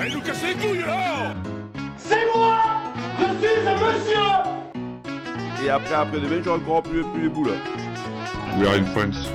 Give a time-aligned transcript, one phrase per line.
[0.00, 1.34] Allez nous casser les couilles là
[1.96, 2.58] C'est moi
[3.18, 7.52] Je suis un monsieur Et après, après demain, je encore plus, plus les boules.
[8.58, 9.28] We are in France.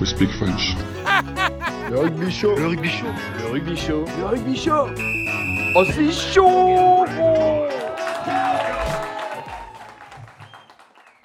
[0.00, 0.76] We speak French.
[1.90, 2.56] Le rugby chaud.
[2.56, 3.06] Le rugby chaud.
[3.38, 4.04] Le rugby chaud.
[4.18, 4.88] Le rugby chaud.
[5.74, 7.04] Oh, c'est chaud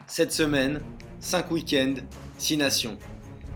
[0.08, 0.82] Cette semaine,
[1.20, 1.96] 5 week-ends,
[2.38, 2.98] 6 nations.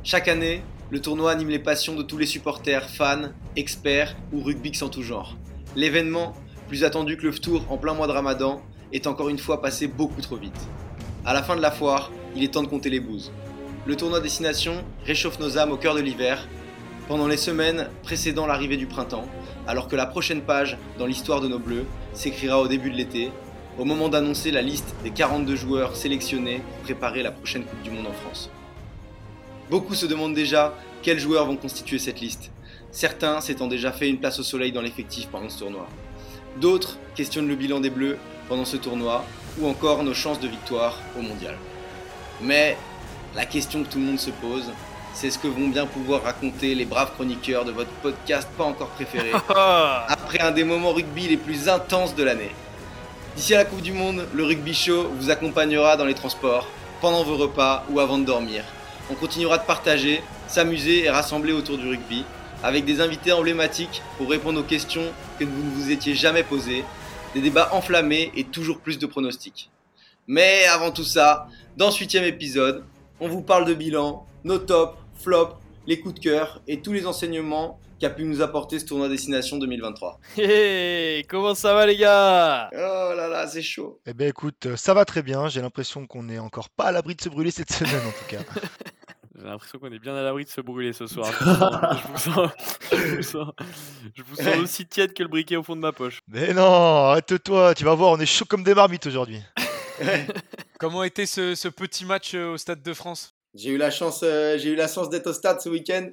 [0.03, 4.71] Chaque année, le tournoi anime les passions de tous les supporters, fans, experts ou rugby
[4.81, 5.35] en tout genre.
[5.75, 6.33] L'événement,
[6.67, 8.61] plus attendu que le tour en plein mois de ramadan,
[8.93, 10.59] est encore une fois passé beaucoup trop vite.
[11.25, 13.31] À la fin de la foire, il est temps de compter les bouses.
[13.87, 16.47] Le tournoi Destination réchauffe nos âmes au cœur de l'hiver,
[17.07, 19.25] pendant les semaines précédant l'arrivée du printemps,
[19.67, 23.31] alors que la prochaine page dans l'histoire de nos Bleus s'écrira au début de l'été,
[23.79, 27.89] au moment d'annoncer la liste des 42 joueurs sélectionnés pour préparer la prochaine Coupe du
[27.89, 28.49] Monde en France.
[29.69, 32.51] Beaucoup se demandent déjà quels joueurs vont constituer cette liste,
[32.91, 35.87] certains s'étant déjà fait une place au soleil dans l'effectif pendant ce tournoi.
[36.59, 39.25] D'autres questionnent le bilan des Bleus pendant ce tournoi
[39.59, 41.55] ou encore nos chances de victoire au mondial.
[42.41, 42.77] Mais
[43.35, 44.71] la question que tout le monde se pose,
[45.13, 48.89] c'est ce que vont bien pouvoir raconter les braves chroniqueurs de votre podcast pas encore
[48.89, 49.31] préféré
[50.07, 52.51] après un des moments rugby les plus intenses de l'année.
[53.35, 56.67] D'ici à la Coupe du Monde, le Rugby Show vous accompagnera dans les transports,
[57.01, 58.63] pendant vos repas ou avant de dormir.
[59.11, 62.25] On continuera de partager, s'amuser et rassembler autour du rugby,
[62.63, 66.83] avec des invités emblématiques pour répondre aux questions que vous ne vous étiez jamais posées,
[67.35, 69.69] des débats enflammés et toujours plus de pronostics.
[70.27, 71.47] Mais avant tout ça,
[71.77, 72.83] dans ce huitième épisode,
[73.19, 77.05] on vous parle de bilan, nos tops, flops, les coups de cœur et tous les
[77.05, 80.19] enseignements qu'a pu nous apporter ce tournoi Destination 2023.
[80.37, 82.69] Hey, comment ça va les gars?
[82.73, 83.99] Oh là là, c'est chaud.
[84.05, 85.47] Eh ben écoute, euh, ça va très bien.
[85.47, 88.25] J'ai l'impression qu'on est encore pas à l'abri de se brûler cette semaine en tout
[88.27, 88.41] cas.
[89.45, 91.31] J'ai l'impression qu'on est bien à l'abri de se brûler ce soir.
[91.39, 92.49] je, vous sens,
[92.91, 93.51] je, vous sens,
[94.15, 96.21] je vous sens aussi tiède que le briquet au fond de ma poche.
[96.27, 99.39] Mais non, arrête-toi, tu vas voir, on est chaud comme des marmites aujourd'hui.
[100.79, 103.35] Comment était ce, ce petit match euh, au Stade de France?
[103.53, 106.09] J'ai eu la chance, euh, j'ai eu la chance d'être au stade ce week-end,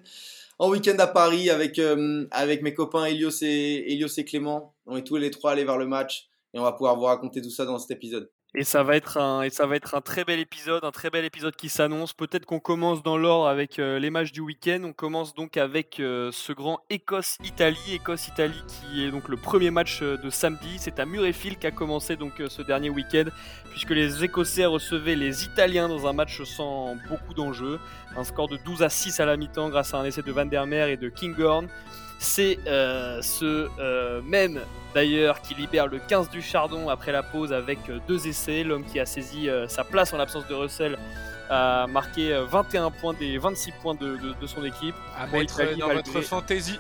[0.59, 4.75] en week-end à Paris avec euh, avec mes copains Elios et Elios et Clément.
[4.85, 7.41] On est tous les trois allés vers le match et on va pouvoir vous raconter
[7.41, 8.31] tout ça dans cet épisode.
[8.55, 11.09] Et ça va être un, et ça va être un très bel épisode, un très
[11.09, 12.13] bel épisode qui s'annonce.
[12.13, 14.83] Peut-être qu'on commence dans l'ordre avec euh, les matchs du week-end.
[14.85, 20.01] On commence donc avec euh, ce grand Écosse-Italie, Écosse-Italie qui est donc le premier match
[20.03, 20.77] euh, de samedi.
[20.77, 23.25] C'est à Murrayfield qu'a commencé donc ce dernier week-end,
[23.71, 27.81] puisque les Écossais recevaient les Italiens dans un match sans beaucoup d'enjeux.
[28.19, 30.45] Un score de 12 à 6 à la mi-temps grâce à un essai de Van
[30.45, 31.69] der Meer et de Kinghorn.
[32.23, 34.61] C'est euh, ce euh, même
[34.95, 38.63] d'ailleurs qui libère le 15 du Chardon après la pause avec euh, deux essais.
[38.63, 40.97] L'homme qui a saisi sa place en l'absence de Russell
[41.51, 44.95] a marqué euh, 21 points des 26 points de, de- de son équipe.
[45.19, 46.79] À Pour mettre l'Italie, dans malgré- votre fantaisie.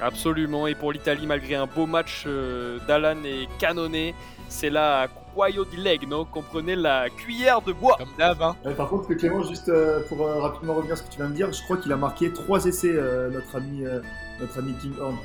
[0.00, 0.66] Absolument.
[0.66, 4.14] Et pour l'Italie, malgré un beau match euh, d'Alan et Canonné,
[4.52, 7.96] c'est là à Cuoio di Legno prenait la cuillère de bois.
[7.98, 8.54] Comme d'hab, hein.
[8.64, 11.30] Ouais, par contre, Clément, juste euh, pour euh, rapidement revenir sur ce que tu viens
[11.30, 14.00] de dire, je crois qu'il a marqué trois essais, euh, notre ami, euh,
[14.40, 15.16] notre ami King Horn.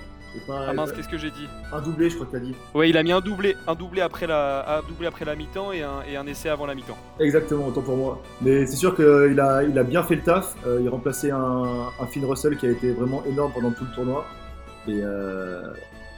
[0.45, 2.53] Pas, Ah mince, qu'est-ce que j'ai dit un doublé, je crois que t'as dit.
[2.75, 5.71] Ouais, il a mis un doublé, un doublé après la, un doublé après la mi-temps
[5.71, 6.97] et un, et un essai avant la mi-temps.
[7.19, 8.21] Exactement, autant pour moi.
[8.41, 10.55] Mais c'est sûr qu'il a, il a bien fait le taf.
[10.67, 13.95] Euh, il remplaçait un, un Finn Russell qui a été vraiment énorme pendant tout le
[13.95, 14.25] tournoi.
[14.87, 15.61] Et, euh,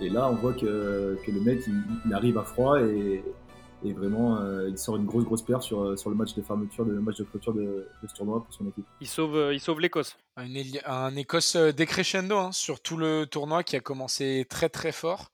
[0.01, 3.23] et là, on voit que, que le mec, il, il arrive à froid et,
[3.83, 6.83] et vraiment, euh, il sort une grosse, grosse paire sur, sur le match de fermeture,
[6.83, 8.85] le match de clôture de, de ce tournoi pour son équipe.
[9.01, 10.17] Il sauve, euh, il sauve l'Écosse.
[10.35, 15.31] Un, Écosse euh, décrescendo hein, sur tout le tournoi qui a commencé très très fort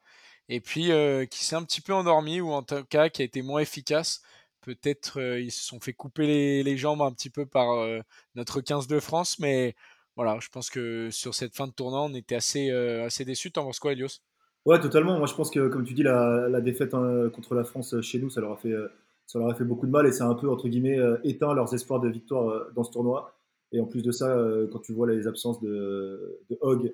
[0.50, 3.26] et puis euh, qui s'est un petit peu endormi ou en tout cas qui a
[3.26, 4.22] été moins efficace.
[4.62, 8.00] Peut-être euh, ils se sont fait couper les, les jambes un petit peu par euh,
[8.36, 9.76] notre 15 de France, mais
[10.16, 13.52] voilà, je pense que sur cette fin de tournoi, on était assez, euh, assez déçus.
[13.52, 14.22] T'en penses quoi, Elios?
[14.66, 15.18] Ouais, totalement.
[15.20, 18.20] Moi, je pense que, comme tu dis, la, défaite hein, contre la France euh, chez
[18.20, 18.88] nous, ça leur a fait, euh,
[19.28, 21.18] ça leur a fait beaucoup de mal et ça a un peu, entre guillemets, euh,
[21.24, 23.36] éteint leurs espoirs de victoire dans ce tournoi.
[23.72, 24.28] Et en plus de ça,
[24.72, 26.94] quand tu vois les absences de, Hogg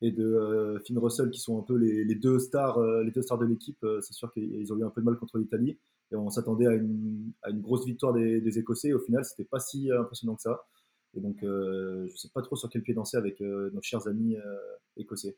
[0.00, 3.46] et de Finn Russell, qui sont un peu les, deux stars, les deux stars de
[3.46, 5.78] l'équipe, c'est sûr qu'ils ont eu un peu de mal contre l'Italie.
[6.12, 8.92] Et on s'attendait à une, grosse victoire des, Écossais.
[8.92, 10.64] Au final, c'était pas si impressionnant que ça.
[11.14, 14.36] Et donc, euh, je sais pas trop sur quel pied danser avec nos chers amis
[14.96, 15.36] écossais.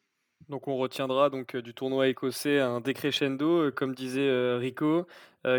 [0.49, 5.06] Donc on retiendra donc euh, du tournoi écossais un décrescendo, euh, comme disait euh, Rico.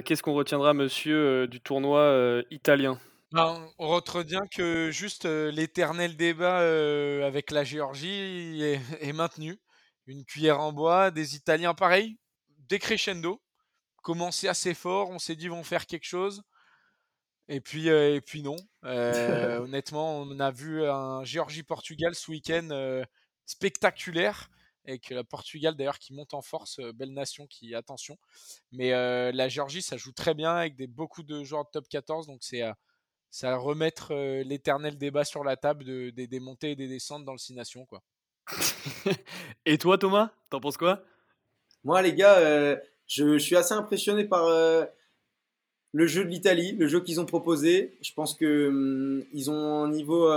[0.06, 3.00] Qu'est-ce qu'on retiendra, monsieur, du tournoi italien?
[3.34, 9.60] Ben, on retient que juste euh, l'éternel débat euh, avec la Géorgie est, est maintenu.
[10.06, 12.20] Une cuillère en bois, des Italiens pareil,
[12.70, 13.42] décrescendo,
[14.04, 16.44] commencé assez fort, on s'est dit vont faire quelque chose.
[17.48, 18.56] Et puis, euh, et puis non.
[18.84, 23.04] Honnêtement, on a vu un Géorgie-Portugal ce week-end euh,
[24.84, 24.94] spectaculaire.
[24.94, 28.18] Avec le Portugal d'ailleurs qui monte en force, belle nation qui, attention.
[28.72, 32.28] Mais la Géorgie, ça joue très bien avec des, beaucoup de joueurs de top 14,
[32.28, 34.14] donc c'est à remettre
[34.44, 37.86] l'éternel débat sur la table de, des montées et des descentes dans le 6 Nations.
[37.86, 38.04] Quoi.
[39.66, 41.02] et toi Thomas, t'en penses quoi?
[41.84, 42.78] Moi les gars,
[43.08, 44.48] je, suis assez impressionné par
[45.94, 47.98] le jeu de l'Italie, le jeu qu'ils ont proposé.
[48.02, 50.30] Je pense que hum, ils ont un niveau,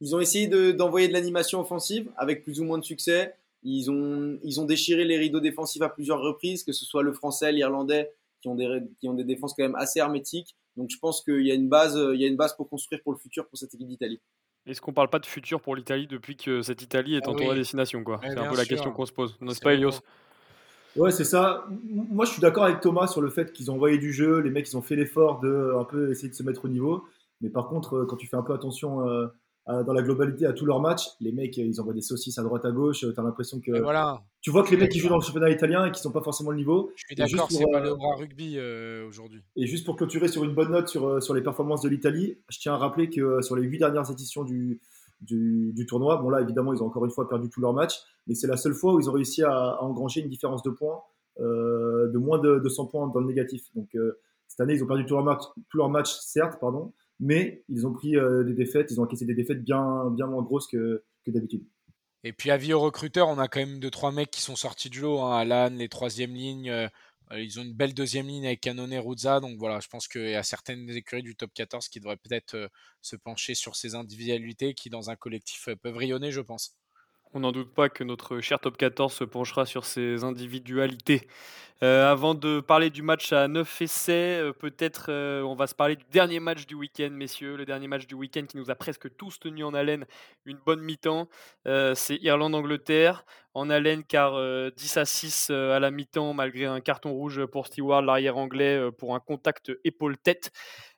[0.00, 3.34] ils ont essayé d'envoyer de, l'animation offensive avec plus ou moins de succès.
[3.62, 7.12] Ils ont, ils ont déchiré les rideaux défensifs à plusieurs reprises, que ce soit le
[7.12, 8.10] français, l'irlandais,
[8.40, 10.56] qui ont des, qui ont des défenses quand même assez hermétiques.
[10.76, 13.02] Donc je pense qu'il y a une base, il y a une base pour construire
[13.02, 14.20] pour le futur pour cette équipe d'Italie.
[14.66, 17.50] Est-ce qu'on parle pas de futur pour l'Italie depuis que cette Italie est ah entourée
[17.50, 17.56] oui.
[17.56, 18.20] destination quoi?
[18.22, 20.00] C'est un peu la question qu'on se pose, n'est-ce pas Elios
[20.96, 21.66] Ouais, c'est ça.
[21.84, 24.50] Moi, je suis d'accord avec Thomas sur le fait qu'ils ont envoyé du jeu, les
[24.50, 27.04] mecs, ils ont fait l'effort de un peu essayer de se mettre au niveau.
[27.40, 29.28] Mais par contre, euh, quand tu fais un peu attention euh,
[29.68, 32.64] dans la globalité à tous leurs matchs, les mecs, ils envoient des saucisses à droite
[32.64, 33.04] à gauche.
[33.14, 34.22] T'as l'impression que voilà.
[34.40, 36.22] tu vois que les mecs qui jouent dans le championnat italien et qui sont pas
[36.22, 36.90] forcément le niveau.
[36.96, 38.58] Je suis d'accord, c'est pas le bras rugby
[39.06, 39.42] aujourd'hui.
[39.56, 42.58] Et juste pour clôturer sur une bonne note sur, sur les performances de l'Italie, je
[42.58, 44.80] tiens à rappeler que sur les huit dernières éditions du,
[45.20, 46.16] du, tournoi.
[46.16, 48.56] Bon, là, évidemment, ils ont encore une fois perdu tous leurs matchs, mais c'est la
[48.56, 51.00] seule fois où ils ont réussi à, engranger une différence de points
[51.40, 53.62] euh, de moins de, 100 points dans le négatif.
[53.74, 54.18] Donc, euh,
[54.48, 57.86] cette année, ils ont perdu tous leurs matchs, tous leurs matchs certes, pardon, mais ils
[57.86, 61.62] ont pris euh, des défaites, ils ont encaissé des défaites bien, moins grosses que, d'habitude.
[62.24, 64.88] Et puis, avis aux recruteurs, on a quand même deux, trois mecs qui sont sortis
[64.88, 65.20] du lot.
[65.20, 65.38] Hein.
[65.38, 66.88] Alan, les troisième lignes.
[67.32, 69.40] ils ont une belle deuxième ligne avec Canone et Ruzza.
[69.40, 72.70] Donc voilà, je pense qu'il y a certaines écuries du top 14 qui devraient peut-être
[73.02, 76.78] se pencher sur ces individualités qui, dans un collectif, peuvent rayonner, je pense.
[77.34, 81.28] On n'en doute pas que notre cher top 14 se penchera sur ses individualités.
[81.82, 85.76] Euh, avant de parler du match à 9 essais, euh, peut-être euh, on va se
[85.76, 87.56] parler du dernier match du week-end, messieurs.
[87.56, 90.04] Le dernier match du week-end qui nous a presque tous tenus en haleine
[90.44, 91.28] une bonne mi-temps.
[91.66, 93.24] c'est Irlande-Angleterre.
[93.54, 94.40] En haleine car
[94.72, 99.14] 10 à 6 à la mi-temps, malgré un carton rouge pour Stewart, l'arrière anglais, pour
[99.14, 100.52] un contact épaule-tête.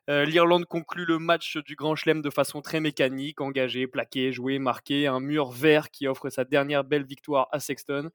[0.09, 4.59] Euh, L'Irlande conclut le match du Grand Chelem de façon très mécanique, engagée, plaquée, jouée,
[4.59, 5.07] marquée.
[5.07, 8.09] Un mur vert qui offre sa dernière belle victoire à Sexton.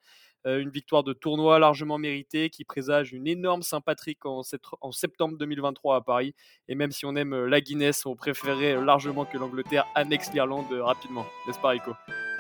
[0.47, 4.43] Euh, une victoire de tournoi largement méritée qui présage une énorme Saint-Patrick en,
[4.81, 6.35] en, septembre 2023 à Paris.
[6.69, 11.27] Et même si on aime la Guinness, on préférerait largement que l'Angleterre annexe l'Irlande rapidement.
[11.47, 11.93] N'est-ce pas, Rico?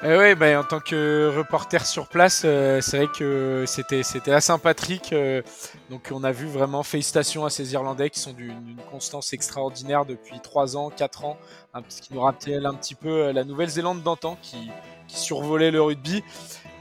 [0.02, 4.32] Eh oui, bah, en tant que reporter sur place, euh, c'est vrai que c'était c'était
[4.32, 5.12] à Saint-Patrick.
[5.14, 5.40] Euh,
[5.88, 10.38] donc on a vu vraiment félicitations à ces Irlandais qui sont d'une constance extraordinaire depuis
[10.40, 11.38] 3 ans, 4 ans,
[11.88, 14.70] ce qui nous rappelle un petit peu euh, la Nouvelle-Zélande d'antan qui,
[15.08, 16.22] qui survolait le rugby.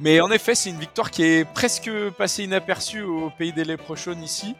[0.01, 4.21] Mais en effet, c'est une victoire qui est presque passée inaperçue au pays des Léprochaunes
[4.21, 4.53] ici,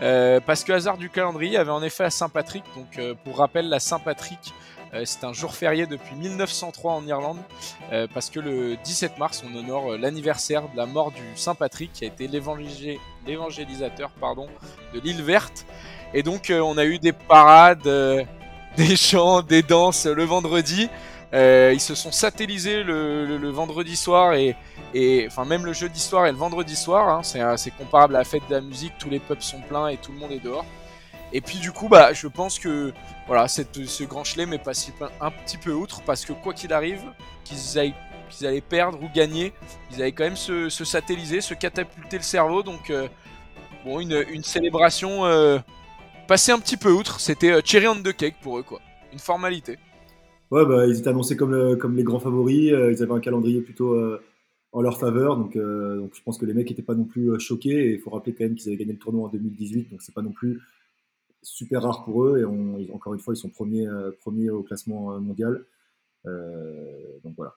[0.00, 2.64] parce que hasard du calendrier avait en effet à Saint-Patrick.
[2.74, 7.38] Donc pour rappel, la Saint-Patrick euh, c'est un jour férié depuis 1903 en Irlande,
[7.92, 11.54] euh, parce que le 17 mars, on honore euh, l'anniversaire de la mort du Saint
[11.54, 12.28] Patrick, qui a été
[13.26, 14.48] l'évangélisateur pardon,
[14.94, 15.66] de l'île verte.
[16.14, 17.86] Et donc, on a eu des parades,
[18.76, 20.88] des chants, des danses le vendredi.
[21.34, 24.56] ils se sont satellisés le, vendredi soir et,
[25.26, 27.08] enfin même le jeudi soir et le vendredi soir.
[27.10, 27.56] Hein.
[27.58, 28.94] c'est comparable à la fête de la musique.
[28.98, 30.64] Tous les pubs sont pleins et tout le monde est dehors.
[31.32, 32.92] Et puis du coup, bah, je pense que
[33.26, 36.72] voilà, cette, ce grand chelem est passé un petit peu outre parce que quoi qu'il
[36.72, 37.02] arrive,
[37.44, 37.94] qu'ils aillent
[38.28, 39.52] qu'ils allaient perdre ou gagner,
[39.90, 42.62] ils allaient quand même se, se satelliser, se catapulter le cerveau.
[42.62, 43.08] Donc, euh,
[43.84, 45.58] bon, une, une célébration euh,
[46.26, 47.20] passée un petit peu outre.
[47.20, 48.80] C'était euh, cherry on the cake pour eux, quoi.
[49.12, 49.78] Une formalité.
[50.50, 52.70] Ouais, bah, ils étaient annoncés comme, comme les grands favoris.
[52.70, 53.98] ils avaient un calendrier plutôt
[54.72, 55.36] en leur faveur.
[55.36, 57.90] Donc, donc, je pense que les mecs n'étaient pas non plus choqués.
[57.90, 59.90] Et il faut rappeler quand même qu'ils avaient gagné le tournoi en 2018.
[59.90, 60.60] Donc, c'est pas non plus
[61.42, 62.40] super rare pour eux.
[62.40, 65.64] Et encore une fois, ils sont premiers, euh, premiers au classement euh, mondial.
[66.26, 67.54] Euh, donc voilà.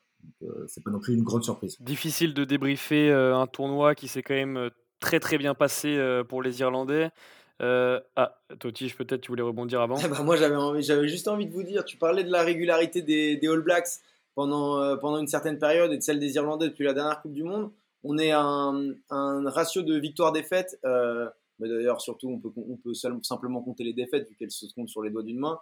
[0.67, 1.77] c'est pas non plus une grande surprise.
[1.81, 4.69] Difficile de débriefer un tournoi qui s'est quand même
[4.99, 7.09] très très bien passé pour les Irlandais.
[7.59, 11.63] ah, Totiche, peut-être tu voulais rebondir avant bah, Moi, j'avais, j'avais juste envie de vous
[11.63, 13.99] dire, tu parlais de la régularité des, des All Blacks
[14.35, 17.43] pendant, pendant une certaine période et de celle des Irlandais depuis la dernière Coupe du
[17.43, 17.71] Monde.
[18.03, 20.79] On est à un, un ratio de victoire-défaite
[21.61, 24.89] mais d'ailleurs surtout on peut, on peut simplement compter les défaites vu qu'elles se comptent
[24.89, 25.59] sur les doigts d'une main.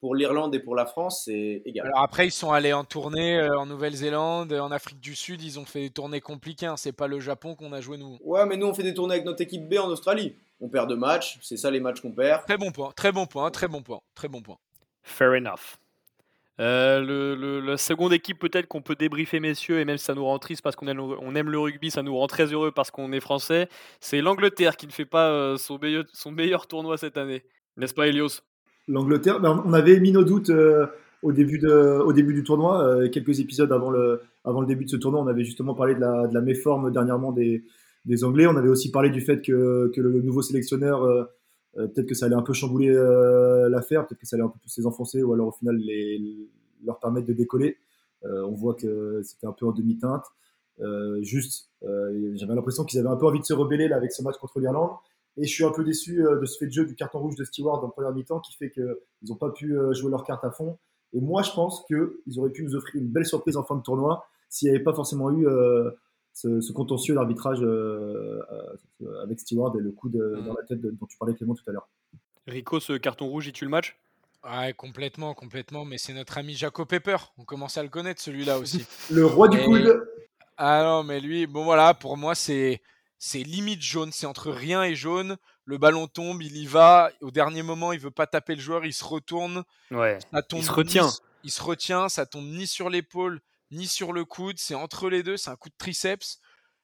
[0.00, 1.86] Pour l'Irlande et pour la France, c'est égal.
[1.86, 5.58] Alors après, ils sont allés en tournée euh, en Nouvelle-Zélande, en Afrique du Sud, ils
[5.58, 6.66] ont fait des tournées compliquées.
[6.66, 6.76] Hein.
[6.76, 8.16] C'est pas le Japon qu'on a joué nous.
[8.20, 10.36] Ouais, mais nous on fait des tournées avec notre équipe B en Australie.
[10.60, 12.44] On perd deux matchs, c'est ça les matchs qu'on perd.
[12.44, 14.58] Très bon point, très bon point, très bon point, très bon point.
[15.02, 15.78] Fair enough.
[16.60, 20.24] Euh, le, la seconde équipe peut-être qu'on peut débriefer messieurs et même si ça nous
[20.24, 23.20] rend triste parce qu'on aime, le rugby, ça nous rend très heureux parce qu'on est
[23.20, 23.68] français,
[24.00, 27.44] c'est l'Angleterre qui ne fait pas euh, son, meilleur, son meilleur tournoi cette année.
[27.76, 28.40] N'est-ce pas Elios?
[28.88, 30.86] L'Angleterre, ben, on avait mis nos doutes euh,
[31.22, 34.90] au début, de, au début du tournoi, quelques épisodes avant le, avant le début de
[34.90, 37.64] ce tournoi, on avait justement parlé de la, de la méforme dernièrement des,
[38.04, 38.46] des Anglais.
[38.46, 41.28] On avait aussi parlé du fait que, que le nouveau sélectionneur,
[41.74, 42.92] peut-être que ça allait un peu chambouler
[43.70, 45.80] l'affaire, peut-être que ça allait un peu plus les enfoncer, ou alors au final
[46.84, 47.76] leur permettre de décoller.
[48.24, 50.24] on voit que c'était un peu en demi-teinte.
[51.20, 54.36] juste, j'avais l'impression qu'ils avaient un peu envie de se rebeller là, avec ce match
[54.38, 54.90] contre l'Irlande.
[55.36, 57.44] Et je suis un peu déçu de ce fait de jeu du carton rouge de
[57.44, 58.96] Stewart dans le premier mi-temps qui fait qu'ils
[59.28, 60.78] n'ont pas pu jouer leur carte à fond.
[61.12, 63.82] Et moi, je pense qu'ils auraient pu nous offrir une belle surprise en fin de
[63.82, 65.90] tournoi s'il n'y avait pas forcément eu euh,
[66.38, 68.40] ce, contentieux d'arbitrage euh,
[69.02, 70.46] euh, avec Stewart et le coup de, mm.
[70.46, 71.88] dans la tête dont tu parlais Clément tout à l'heure.
[72.46, 73.98] Rico, ce carton rouge, il tue le match?
[74.44, 75.84] Ouais, complètement, complètement.
[75.84, 77.16] Mais c'est notre ami Jaco Pepper.
[77.36, 78.86] On commence à le connaître, celui-là aussi.
[79.10, 80.08] le roi du coude.
[80.56, 82.80] Ah non, mais lui, bon voilà, pour moi, c'est
[83.18, 84.10] c'est limite jaune.
[84.12, 85.36] C'est entre rien et jaune
[85.68, 88.86] le ballon tombe, il y va, au dernier moment, il veut pas taper le joueur,
[88.86, 89.64] il se retourne.
[89.90, 90.18] Ouais.
[90.52, 91.10] il se retient.
[91.44, 95.22] il se retient, ça tombe ni sur l'épaule, ni sur le coude, c'est entre les
[95.22, 96.40] deux, c'est un coup de triceps.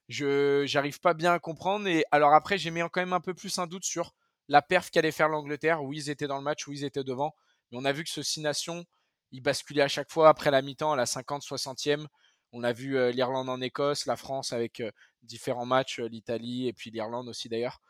[0.08, 3.34] Je j'arrive pas bien à comprendre et alors après, j'ai mis quand même un peu
[3.34, 4.14] plus un doute sur
[4.48, 7.34] la perf qu'allait faire l'Angleterre, où ils étaient dans le match, où ils étaient devant.
[7.70, 8.84] Mais on a vu que ce 6 nations,
[9.32, 12.06] il basculait à chaque fois après la mi-temps à la 50 60e.
[12.52, 14.90] On a vu euh, l'Irlande en Écosse, la France avec euh,
[15.22, 17.80] différents matchs, euh, l'Italie et puis l'Irlande aussi d'ailleurs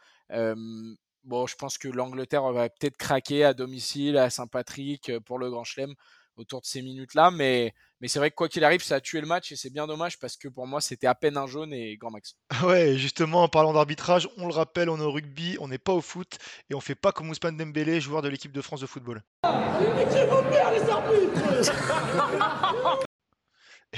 [1.24, 5.64] bon, je pense que l'Angleterre va peut-être craquer à domicile à Saint-Patrick pour le Grand
[5.64, 5.94] Chelem
[6.36, 7.74] autour de ces minutes-là, mais,
[8.04, 9.86] mais c'est vrai que quoi qu'il arrive, ça a tué le match et c'est bien
[9.86, 12.36] dommage parce que pour moi, c'était à peine un jaune et grand max.
[12.62, 15.94] Ouais, justement, en parlant d'arbitrage, on le rappelle, on est au rugby, on n'est pas
[15.94, 16.36] au foot
[16.68, 19.22] et on fait pas comme Ousmane Dembélé, joueur de l'équipe de France de football.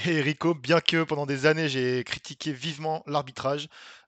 [0.05, 3.67] Et Rico, bien que pendant des années j'ai critiqué vivement l'arbitrage,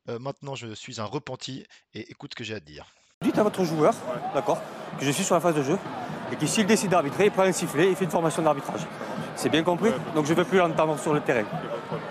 [0.09, 2.87] euh, maintenant, je suis un repenti et écoute ce que j'ai à te dire.
[3.25, 3.97] Dites à votre joueur,
[4.33, 4.63] d'accord,
[5.01, 5.77] que je suis sur la phase de jeu
[6.33, 8.87] et que s'il décide d'arbitrer, il prend un sifflet, il fait une formation d'arbitrage.
[9.39, 11.47] C'est bien compris Donc je ne veux plus l'entendre sur le terrain.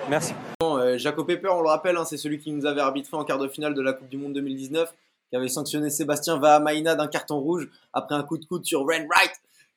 [0.10, 0.34] Merci.
[0.64, 3.38] Euh, Jaco Pepper, on le rappelle, hein, c'est celui qui nous avait arbitré en quart
[3.38, 4.96] de finale de la Coupe du Monde 2019,
[5.30, 9.06] qui avait sanctionné Sébastien Vahamaina d'un carton rouge après un coup de coude sur Ren
[9.10, 9.34] Wright.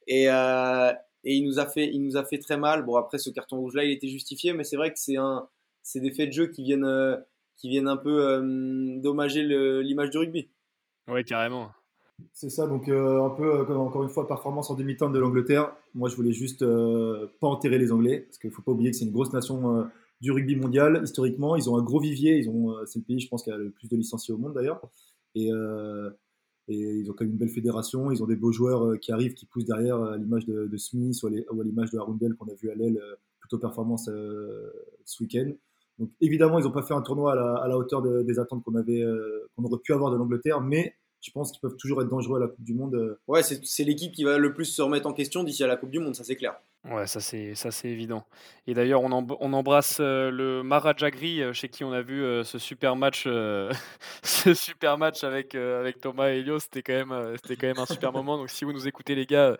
[0.06, 0.92] Et, euh,
[1.24, 2.84] et il, nous a fait, il nous a fait très mal.
[2.84, 5.48] Bon, après, ce carton rouge-là, il était justifié, mais c'est vrai que c'est un,
[5.82, 7.18] c'est des faits de jeu qui viennent,
[7.56, 10.48] qui viennent un peu euh, dommager l'image du rugby.
[11.08, 11.72] Oui, carrément.
[12.32, 15.72] C'est ça, donc euh, un peu, euh, encore une fois, performance en demi-temps de l'Angleterre.
[15.94, 18.96] Moi, je voulais juste pas enterrer les Anglais, parce qu'il ne faut pas oublier que
[18.96, 19.86] c'est une grosse nation
[20.20, 21.56] du rugby mondial, historiquement.
[21.56, 23.70] Ils ont un gros vivier, ils ont, c'est le pays, je pense, qui a le
[23.70, 24.80] plus de licenciés au monde d'ailleurs.
[25.34, 25.50] Et,
[26.68, 29.44] ils ont quand même une belle fédération, ils ont des beaux joueurs qui arrivent, qui
[29.46, 32.74] poussent derrière à l'image de, Smith ou à l'image de Arundel qu'on a vu à
[32.74, 33.00] l'aile,
[33.40, 35.50] plutôt performance ce week-end.
[36.00, 39.02] Donc évidemment, ils n'ont pas fait un tournoi à la, hauteur des attentes qu'on avait,
[39.02, 42.38] euh, qu'on aurait pu avoir de l'Angleterre, mais je pense qu'ils peuvent toujours être dangereux
[42.38, 42.94] à la Coupe du Monde.
[42.94, 43.20] Euh.
[43.28, 45.90] Ouais, c'est l'équipe qui va le plus se remettre en question d'ici à la Coupe
[45.90, 46.54] du Monde, ça c'est clair.
[46.84, 48.24] Ouais, ça c'est ça c'est évident.
[48.66, 52.58] Et d'ailleurs, on, embrasse euh, le Marajagri euh, chez qui on a vu euh, ce
[52.58, 53.24] super match,
[54.22, 55.54] ce super match avec
[56.00, 56.58] Thomas et Elio.
[56.58, 58.38] C'était quand même c'était quand même un super moment.
[58.38, 59.58] Donc si vous nous écoutez les gars,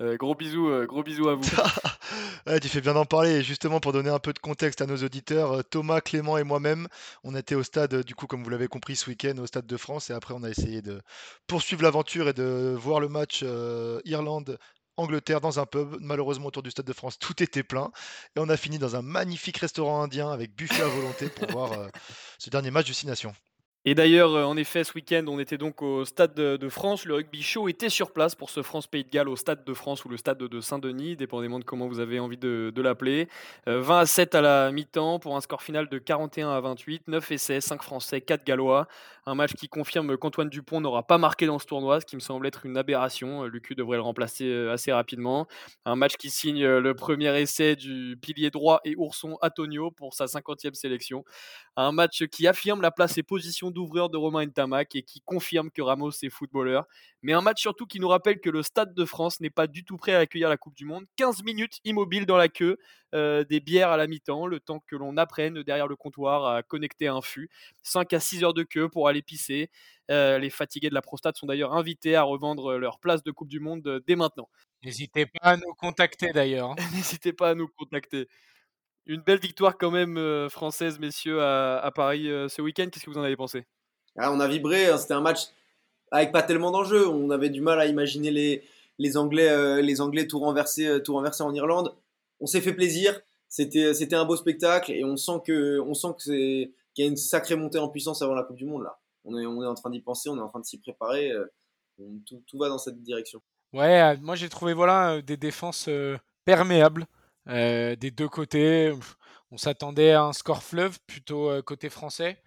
[0.00, 1.42] gros bisous, gros bisous à vous.
[2.62, 3.42] tu fais bien d'en parler.
[3.42, 6.88] justement, pour donner un peu de contexte à nos auditeurs, Thomas, Clément et moi-même,
[7.22, 9.76] on était au stade, du coup, comme vous l'avez compris, ce week-end au stade de
[9.76, 10.08] France.
[10.08, 11.02] Et après, on a essayé de
[11.46, 13.44] poursuivre l'aventure et de voir le match
[14.04, 14.58] Irlande
[15.02, 15.96] Angleterre dans un pub.
[16.00, 17.90] Malheureusement, autour du Stade de France, tout était plein.
[18.36, 21.72] Et on a fini dans un magnifique restaurant indien avec buffet à volonté pour voir
[21.72, 21.88] euh,
[22.38, 23.34] ce dernier match du Six Nations.
[23.84, 27.04] Et d'ailleurs, euh, en effet, ce week-end, on était donc au Stade de, France.
[27.04, 30.04] Le rugby show était sur place pour ce France-Pays de Galles au Stade de France
[30.04, 33.28] ou le Stade de Saint-Denis, dépendamment de comment vous avez envie de, l'appeler.
[33.66, 37.08] 20 euh, à 7 à la mi-temps pour un score final de 41 à 28,
[37.08, 38.86] 9 essais, 5 Français, 4 Gallois.
[39.26, 42.20] Un match qui confirme qu'Antoine Dupont n'aura pas marqué dans ce tournoi, ce qui me
[42.20, 43.44] semble être une aberration.
[43.44, 45.48] Lucu devrait le remplacer euh, assez rapidement.
[45.86, 50.26] Un match qui signe le premier essai du pilier droit et ourson Antonio pour sa
[50.26, 51.24] 50e sélection.
[51.76, 55.70] Un match qui affirme la place et position d'ouvreur de Romain Ntamak et qui confirme
[55.70, 56.86] que Ramos est footballeur.
[57.22, 59.84] Mais un match surtout qui nous rappelle que le Stade de France n'est pas du
[59.84, 61.04] tout prêt à accueillir la Coupe du Monde.
[61.16, 62.78] 15 minutes immobile dans la queue,
[63.14, 66.62] euh, des bières à la mi-temps, le temps que l'on apprenne derrière le comptoir à
[66.62, 67.48] connecter un fût.
[67.82, 69.70] 5 à 6 heures de queue pour aller pisser.
[70.10, 73.48] Euh, les fatigués de la prostate sont d'ailleurs invités à revendre leur place de Coupe
[73.48, 74.48] du Monde euh, dès maintenant.
[74.84, 76.70] N'hésitez pas à nous contacter d'ailleurs.
[76.70, 76.76] Hein.
[76.94, 78.28] N'hésitez pas à nous contacter.
[79.06, 82.86] Une belle victoire quand même française, messieurs, à, Paris ce week-end.
[82.90, 83.66] Qu'est-ce que vous en avez pensé?
[84.16, 85.48] Ah, on a vibré, hein, c'était un match
[86.12, 87.08] avec pas tellement d'enjeux.
[87.08, 88.62] On avait du mal à imaginer les,
[88.98, 91.94] les Anglais, euh, les Anglais tout renversés, euh, tout renversés en Irlande.
[92.40, 93.20] On s'est fait plaisir.
[93.48, 97.08] C'était, c'était un beau spectacle et on sent que, on sent que c'est, qu'il y
[97.08, 98.98] a une sacrée montée en puissance avant la Coupe du Monde là.
[99.24, 101.30] On est, on est en train d'y penser, on est en train de s'y préparer.
[101.30, 101.44] Euh,
[102.26, 103.40] tout, tout, va dans cette direction.
[103.72, 105.88] Ouais, moi j'ai trouvé voilà des défenses
[107.44, 108.92] perméable des deux côtés.
[109.50, 112.42] On s'attendait à un score fleuve plutôt côté français.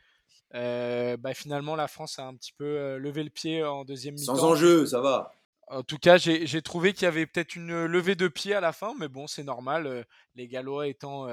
[0.53, 4.35] Bah, finalement, la France a un petit peu levé le pied en deuxième mi-temps.
[4.35, 5.31] Sans enjeu, ça va.
[5.67, 8.71] En tout cas, j'ai trouvé qu'il y avait peut-être une levée de pied à la
[8.71, 10.05] fin, mais bon, c'est normal.
[10.35, 11.27] les Gallois étant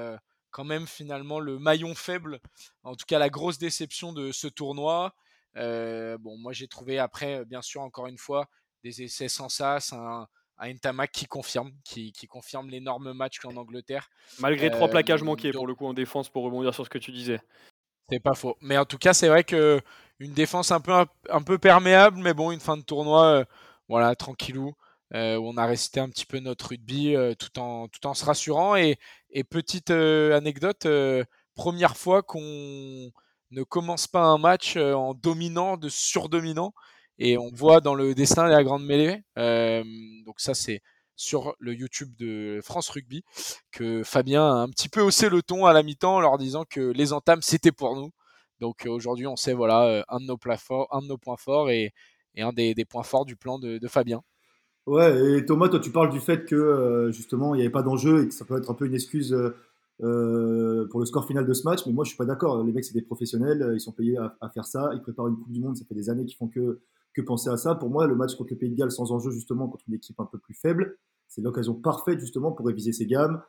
[0.51, 2.39] quand même finalement le maillon faible,
[2.83, 5.13] en tout cas la grosse déception de ce tournoi.
[5.55, 8.47] bon, moi j'ai trouvé après, bien sûr, encore une fois,
[8.83, 10.27] des essais sans sas, un,
[10.57, 14.09] un Ntamak qui confirme, qui, confirme l'énorme match qu'en Angleterre.
[14.39, 17.11] Malgré trois plaquages manqués pour le coup en défense, pour rebondir sur ce que tu
[17.11, 17.39] disais.
[18.09, 18.57] C'est pas faux.
[18.61, 19.81] Mais en tout cas, c'est vrai que
[20.19, 20.93] une défense un peu,
[21.29, 23.45] un, peu perméable, mais bon, une fin de tournoi,
[23.87, 24.73] voilà, tranquillou.
[25.15, 28.15] Euh, où on a récité un petit peu notre rugby euh, tout, en, tout en
[28.15, 28.75] se rassurant.
[28.75, 28.97] Et,
[29.49, 30.87] petite euh, anecdote,
[31.55, 32.39] première fois qu'on
[33.51, 36.73] ne commence pas un match en dominant, de surdominant.
[37.19, 39.23] Et on voit dans le dessin la grande mêlée.
[39.35, 40.81] donc ça, c'est
[41.15, 43.23] sur le YouTube de France Rugby
[43.71, 46.65] que Fabien a un petit peu haussé le ton à la mi-temps en leur disant
[46.67, 48.09] que les entames c'était pour nous.
[48.59, 51.93] Donc aujourd'hui on sait voilà un de nos, forts, un de nos points forts et,
[52.35, 54.23] un des, points forts du plan de Fabien.
[54.85, 57.83] Ouais, et Thomas, toi, tu parles du fait que euh, justement, il n'y avait pas
[57.83, 59.55] d'enjeu et que ça peut être un peu une excuse euh,
[60.01, 61.85] euh, pour le score final de ce match.
[61.85, 62.61] Mais moi, je suis pas d'accord.
[62.63, 64.91] Les mecs, c'est des professionnels, ils sont payés à, faire ça.
[64.93, 66.81] Ils préparent une Coupe du Monde, ça fait des années qu'ils font que,
[67.13, 67.75] que penser à ça?
[67.75, 70.19] Pour moi, le match contre le Pays de Galles sans enjeu, justement, contre une équipe
[70.19, 73.41] un peu plus faible, c'est l'occasion parfaite justement pour réviser ses gammes,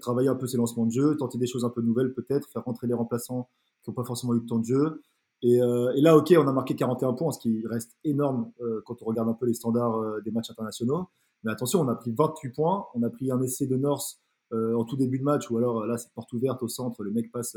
[0.00, 2.64] travailler un peu ses lancements de jeu, tenter des choses un peu nouvelles peut-être, faire
[2.64, 3.48] rentrer les remplaçants
[3.82, 5.02] qui n'ont pas forcément eu de temps de jeu.
[5.44, 9.02] Euh, et, là, ok, on a marqué 41 points, ce qui reste énorme euh, quand
[9.02, 11.08] on regarde un peu les standards euh, des matchs internationaux.
[11.44, 14.18] Mais attention, on a pris 28 points, on a pris un essai de North
[14.50, 17.30] en tout début de match, ou alors là, c'est porte ouverte au centre, le mec
[17.30, 17.54] passe,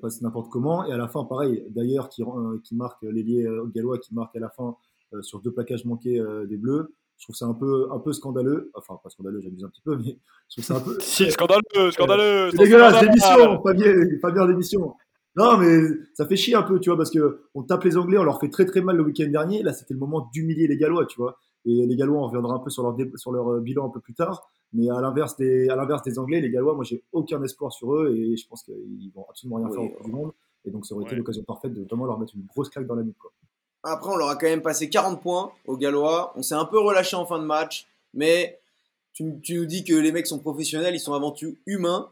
[0.00, 0.84] passe n'importe comment.
[0.86, 2.22] Et à la fin, pareil, d'ailleurs, qui,
[2.64, 4.76] qui marque l'ailier gallois, qui marque à la fin
[5.20, 6.94] sur deux plaquages manqués des Bleus.
[7.22, 8.72] Je trouve ça un peu, un peu scandaleux.
[8.74, 10.96] Enfin, pas scandaleux, j'abuse un petit peu, mais je trouve ça un peu.
[11.00, 12.50] si, scandaleux, scandaleux.
[12.50, 14.94] C'est dégueulasse, l'émission, pas bien, pas bien l'émission.
[15.36, 15.82] Non, mais
[16.14, 18.40] ça fait chier un peu, tu vois, parce que on tape les Anglais, on leur
[18.40, 19.62] fait très très mal le week-end dernier.
[19.62, 21.38] Là, c'était le moment d'humilier les Gallois, tu vois.
[21.64, 24.00] Et les Gallois, on reviendra un peu sur leur, sur leur euh, bilan un peu
[24.00, 24.50] plus tard.
[24.72, 27.94] Mais à l'inverse des, à l'inverse des Anglais, les Gallois, moi, j'ai aucun espoir sur
[27.94, 30.32] eux et je pense qu'ils vont absolument rien faire au Coupe du Monde.
[30.64, 32.94] Et donc, ça aurait été l'occasion parfaite de vraiment leur mettre une grosse claque dans
[32.94, 33.32] la nuque, quoi.
[33.84, 36.32] Après, on leur a quand même passé 40 points aux Gallois.
[36.36, 38.60] On s'est un peu relâché en fin de match, mais
[39.12, 42.08] tu, tu nous dis que les mecs sont professionnels, ils sont avant tout humains.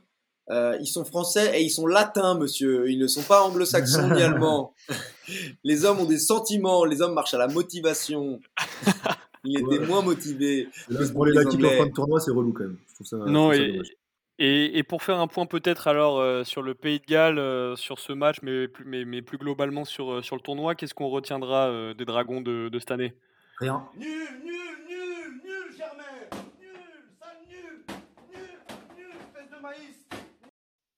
[0.50, 2.90] Euh, ils sont français et ils sont latins, monsieur.
[2.90, 4.74] Ils ne sont pas anglo-saxons ni allemands.
[5.62, 6.84] Les hommes ont des sentiments.
[6.84, 8.40] Les hommes marchent à la motivation.
[9.44, 10.68] Ils étaient moins motivés.
[11.12, 12.78] pour les Latiques en fin de tournoi, c'est relou quand même.
[13.32, 13.52] non,
[14.42, 17.98] et, pour faire un point peut-être alors euh, sur le Pays de Galles, euh, sur
[17.98, 21.92] ce match, mais plus, mais, mais plus globalement sur, sur le tournoi, qu'est-ce qu'on retiendra
[21.94, 23.14] des Dragons de, de cette année?
[23.58, 23.86] Rien.
[23.98, 24.08] Nul,
[24.42, 24.54] nul,
[24.88, 26.02] nul, nul, Germain.
[26.58, 26.70] Nul,
[27.20, 27.84] sale nul.
[28.32, 30.06] Nul, nul, espèce de maïs.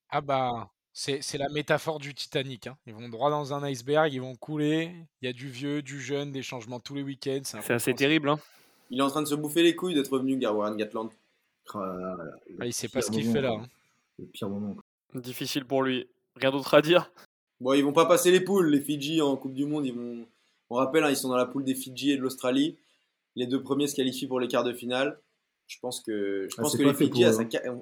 [0.08, 2.66] Ah bah, c'est la métaphore du Titanic.
[2.66, 2.76] Hein.
[2.86, 4.90] Ils vont droit dans un iceberg, ils vont couler.
[5.20, 7.40] Il y a du vieux, du jeune, des changements tous les week-ends.
[7.44, 8.28] C'est assez terrible.
[8.28, 8.38] Hein.
[8.90, 11.10] Il est en train de se bouffer les couilles d'être revenu, Garwaran Gatland.
[11.74, 12.16] Ah,
[12.64, 13.52] il sait pas ce qu'il fait là.
[13.52, 13.66] Hein.
[14.18, 14.76] Le pire moment.
[15.14, 16.08] Difficile pour lui.
[16.36, 17.10] Rien d'autre à dire.
[17.60, 19.86] Bon, ils vont pas passer les poules, les Fidji en Coupe du Monde.
[19.86, 20.26] Ils vont...
[20.68, 22.76] On rappelle, ils sont dans la poule des Fidji et de l'Australie.
[23.36, 25.20] Les deux premiers se qualifient pour les quarts de finale.
[25.66, 27.24] Je pense que, je ah, pense que les Fidji,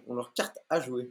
[0.06, 1.10] ont leur carte à jouer.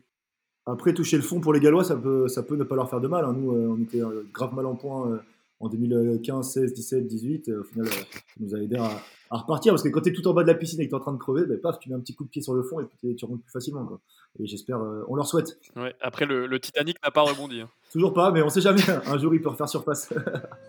[0.65, 3.01] Après, toucher le fond pour les Gallois, ça peut, ça peut ne pas leur faire
[3.01, 3.25] de mal.
[3.25, 3.33] Hein.
[3.33, 5.17] Nous, euh, on était euh, grave mal en point euh,
[5.59, 7.49] en 2015, 16, 17, 18.
[7.49, 8.03] Au final, ça
[8.39, 9.73] nous a aidé à, repartir.
[9.73, 10.99] Parce que quand tu es tout en bas de la piscine et que tu es
[10.99, 12.63] en train de crever, ben, paf, tu mets un petit coup de pied sur le
[12.63, 13.99] fond et puis tu remontes plus facilement.
[14.39, 15.59] Et j'espère, on leur souhaite.
[15.75, 17.61] Ouais, après, le, Titanic n'a pas rebondi.
[17.61, 17.69] Hein.
[17.91, 18.81] Toujours pas, mais on sait jamais.
[18.89, 20.13] un jour, il peut refaire surface.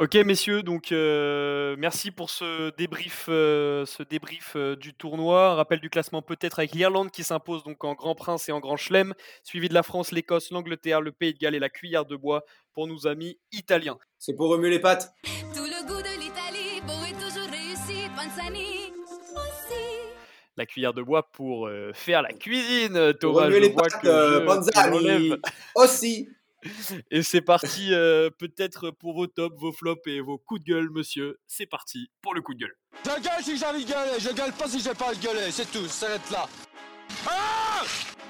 [0.00, 5.54] Ok messieurs, donc euh, merci pour ce débrief, euh, ce débrief euh, du tournoi.
[5.56, 8.78] rappel du classement peut-être avec l'Irlande qui s'impose donc en Grand Prince et en Grand
[8.78, 12.16] Chelem, suivi de la France, l'Écosse, l'Angleterre, le Pays de Galles et la cuillère de
[12.16, 13.98] bois pour nos amis italiens.
[14.16, 15.12] C'est pour remuer les pattes.
[15.54, 18.94] Tout le goût de l'Italie, beau et toujours réussi, Panzani
[19.34, 19.84] aussi.
[20.56, 23.44] La cuillère de bois pour faire la cuisine, Thomas.
[23.44, 24.00] remuer les pattes,
[24.46, 25.34] Panzani
[25.74, 26.30] aussi.
[27.10, 30.90] Et c'est parti, euh, peut-être pour vos tops, vos flops et vos coups de gueule,
[30.90, 31.38] monsieur.
[31.46, 32.76] C'est parti pour le coup de gueule.
[33.04, 35.22] Je gueule si j'ai envie de gueuler, je gueule pas si j'ai pas envie de
[35.24, 36.48] gueuler, c'est tout, ça s'arrête là.
[37.26, 37.82] Ah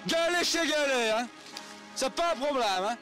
[0.07, 1.29] Gueuler, chez gueuler, hein
[1.95, 2.97] C'est pas un problème, hein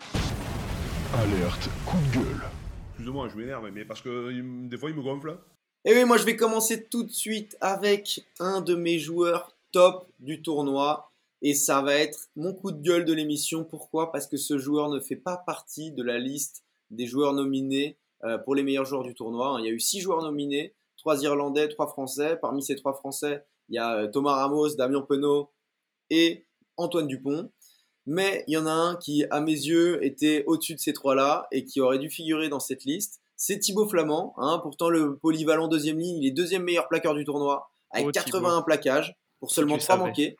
[1.14, 2.42] Alerte, coup de gueule.
[2.90, 5.30] excuse-moi, je m'énerve, mais parce que il des fois, il me gonfle.
[5.30, 5.38] hein.
[5.84, 10.08] Et oui, moi je vais commencer tout de suite avec un de mes joueurs top
[10.18, 11.10] du tournoi.
[11.42, 13.64] Et ça va être mon coup de gueule de l'émission.
[13.64, 14.10] Pourquoi?
[14.12, 18.38] Parce que ce joueur ne fait pas partie de la liste des joueurs nominés euh,
[18.38, 19.56] pour les meilleurs joueurs du tournoi.
[19.60, 22.36] Il y a eu six joueurs nominés, trois Irlandais, trois Français.
[22.40, 25.50] Parmi ces trois Français, il y a euh, Thomas Ramos, Damien Penaud
[26.10, 26.46] et
[26.76, 27.50] Antoine Dupont.
[28.06, 31.46] Mais il y en a un qui, à mes yeux, était au-dessus de ces trois-là
[31.52, 33.20] et qui aurait dû figurer dans cette liste.
[33.36, 34.34] C'est Thibaut Flamand.
[34.38, 34.58] hein.
[34.62, 38.24] pourtant, le polyvalent deuxième ligne, il est deuxième meilleur plaqueur du tournoi avec Oh, Thibaut.
[38.38, 40.08] 81 plaquages pour seulement tu 3 savais.
[40.08, 40.36] manqués.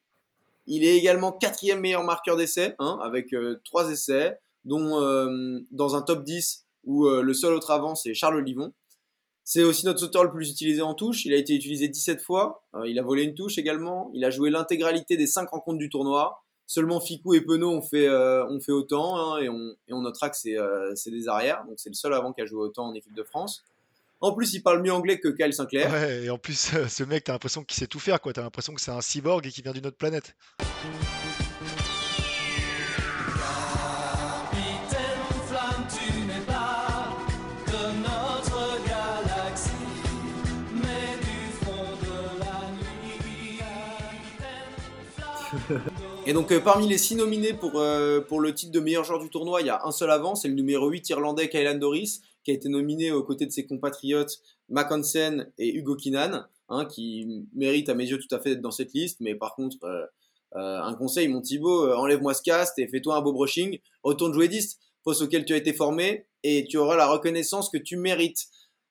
[0.71, 5.97] Il est également quatrième meilleur marqueur d'essais hein, avec euh, 3 essais, dont euh, dans
[5.97, 8.75] un top 10 où euh, le seul autre avant, c'est Charles Livon.
[9.45, 11.25] C'est aussi notre sauteur le plus utilisé en touche.
[11.25, 12.67] Il a été utilisé 17 fois.
[12.85, 14.11] Il a volé une touche également.
[14.13, 16.43] Il a joué l'intégralité des 5 rencontres du tournoi.
[16.67, 18.11] Seulement Ficou et Penaud ont fait,
[18.69, 19.17] autant.
[19.17, 21.65] hein, et, on, notera que c'est des arrières.
[21.67, 23.65] Donc c'est le seul avant qui a joué autant en équipe de France.
[24.21, 25.93] En plus, il parle mieux anglais que Kyle Sinclair.
[25.93, 28.33] Ouais, et en plus, euh, ce mec, t'as l'impression qu'il sait tout faire, quoi.
[28.33, 30.35] T'as l'impression que c'est un cyborg et qu'il vient d'une autre planète.
[46.27, 49.19] Et donc euh, parmi les six nominés pour, euh, pour le titre de meilleur joueur
[49.19, 52.21] du tournoi, il y a un seul avant, c'est le numéro 8 irlandais Kylan Doris,
[52.49, 56.87] qui a été nominé aux côtés de ses compatriotes Mac Hansen et Hugo Kinan, hein,
[56.87, 59.77] qui méritent à mes yeux tout à fait d'être dans cette liste, mais par contre,
[59.85, 60.07] euh,
[60.57, 64.33] euh, un conseil, mon Thibaut, euh, enlève-moi ce cast et fais-toi un beau brushing, retourne
[64.33, 67.99] jouer 10, poste auquel tu as été formé, et tu auras la reconnaissance que tu
[67.99, 68.47] mérites.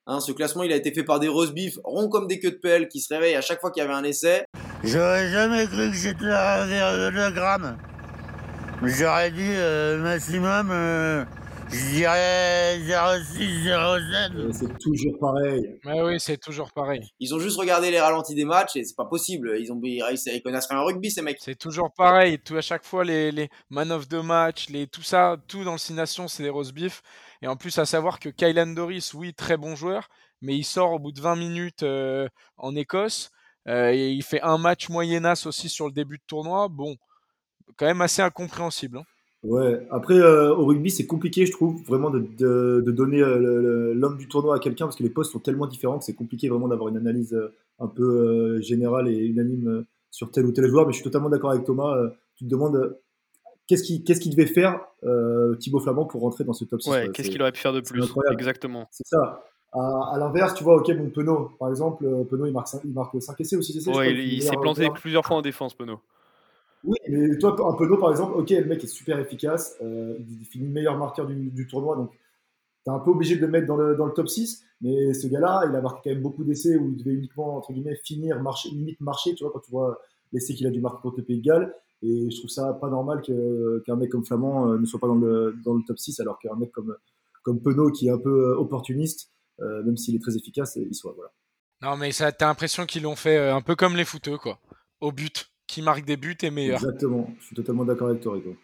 [0.06, 2.52] Hein, ce classement, il a été fait par des roast beef ronds comme des queues
[2.52, 4.46] de pelle qui se réveillent à chaque fois qu'il y avait un essai.
[4.84, 7.76] J'aurais jamais cru que j'étais à 2 grammes.
[8.84, 9.50] J'aurais dit
[10.04, 10.72] maximum,
[11.70, 14.52] je dirais 0,6, 0,7.
[14.54, 15.80] C'est toujours pareil.
[15.86, 17.02] Ouais, oui, c'est toujours pareil.
[17.20, 19.56] Ils ont juste regardé les ralentis des matchs et c'est pas possible.
[19.60, 21.38] Ils ont ils connaissent rien au rugby ces mecs.
[21.42, 22.40] C'est toujours pareil.
[22.40, 25.74] Tout, à chaque fois, les, les man of the match, les, tout ça, tout dans
[25.74, 27.02] le Six Nations, c'est des roast beef.
[27.42, 30.08] Et en plus, à savoir que Kylan Doris, oui, très bon joueur,
[30.42, 32.28] mais il sort au bout de 20 minutes euh,
[32.58, 33.30] en Écosse.
[33.68, 36.70] Euh, et il fait un match moyennasse aussi sur le début de tournoi.
[36.70, 36.96] Bon,
[37.76, 39.00] quand même assez incompréhensible.
[39.00, 39.04] hein.
[39.48, 43.94] Ouais, après euh, au rugby c'est compliqué je trouve vraiment de, de, de donner euh,
[43.94, 46.50] l'homme du tournoi à quelqu'un parce que les postes sont tellement différents que c'est compliqué
[46.50, 50.86] vraiment d'avoir une analyse euh, un peu générale et unanime sur tel ou tel joueur
[50.86, 51.96] mais je suis totalement d'accord avec Thomas
[52.36, 52.98] tu te demandes
[53.68, 54.82] qu'est-ce qu'il qu'est-ce qu'il devait faire
[55.60, 57.80] Thibaut Flamand pour rentrer dans ce top 6 Ouais, qu'est-ce qu'il aurait pu faire de
[57.82, 58.04] plus?
[58.32, 58.88] Exactement.
[58.92, 62.68] c'est ça à, à l'inverse tu vois ok bon Penaud par exemple Penaud il marque
[62.68, 65.26] 5, il marque 5 essais aussi c'est ça, je Ouais, il, il s'est planté plusieurs
[65.26, 66.00] fois en défense, Penaud.
[66.84, 70.46] Oui, mais toi, un Penaud, par exemple, ok, le mec est super efficace, euh, il
[70.46, 72.12] finit meilleur marqueur du, tournoi, donc
[72.86, 75.76] t'es un peu obligé de le mettre dans le, top 6, mais ce gars-là, il
[75.76, 79.34] a marqué quand même beaucoup d'essais où il devait uniquement, entre guillemets, finir, limite marcher,
[79.36, 80.00] tu vois, quand tu vois
[80.32, 82.90] l'essai qu'il a dû marquer contre le Pays de Galles, et je trouve ça pas
[82.90, 86.20] normal qu'un mec comme Flamand euh, ne soit pas dans le, dans le top 6,
[86.20, 86.96] alors qu'un mec comme,
[87.42, 90.94] comme Penaud, qui est un peu euh, opportuniste, euh, même s'il est très efficace, il
[90.94, 91.32] soit, voilà.
[91.82, 94.60] Non, mais t'as l'impression qu'ils l'ont fait un peu comme les footeux, quoi.
[95.00, 95.52] Au but.
[95.68, 96.78] Qui marque des buts est meilleur.
[96.78, 98.56] Exactement, je suis totalement d'accord avec toi, Rico.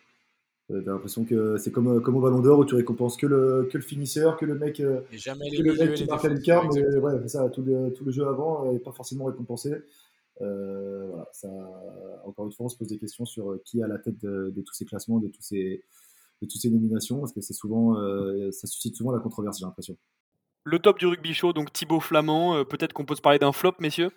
[0.71, 3.27] Euh, T'as l'impression que c'est comme, euh, comme au Ballon d'Or où tu récompenses que
[3.27, 6.05] le, que le finisseur, que le mec, euh, Et jamais que les le mec qui
[6.05, 8.93] marque la lucarne, mais ouais, c'est ça, tout le, tout le jeu avant n'est pas
[8.93, 9.73] forcément récompensé.
[10.41, 11.49] Euh, voilà, ça,
[12.25, 14.53] encore une fois, on se pose des questions sur qui est à la tête de,
[14.55, 15.83] de tous ces classements, de, tous ces,
[16.41, 19.65] de toutes ces nominations, parce que c'est souvent, euh, ça suscite souvent la controverse, j'ai
[19.65, 19.97] l'impression.
[20.63, 22.55] Le top du rugby show, donc Thibaut Flamand.
[22.55, 24.11] euh, Peut-être qu'on peut se parler d'un flop, messieurs?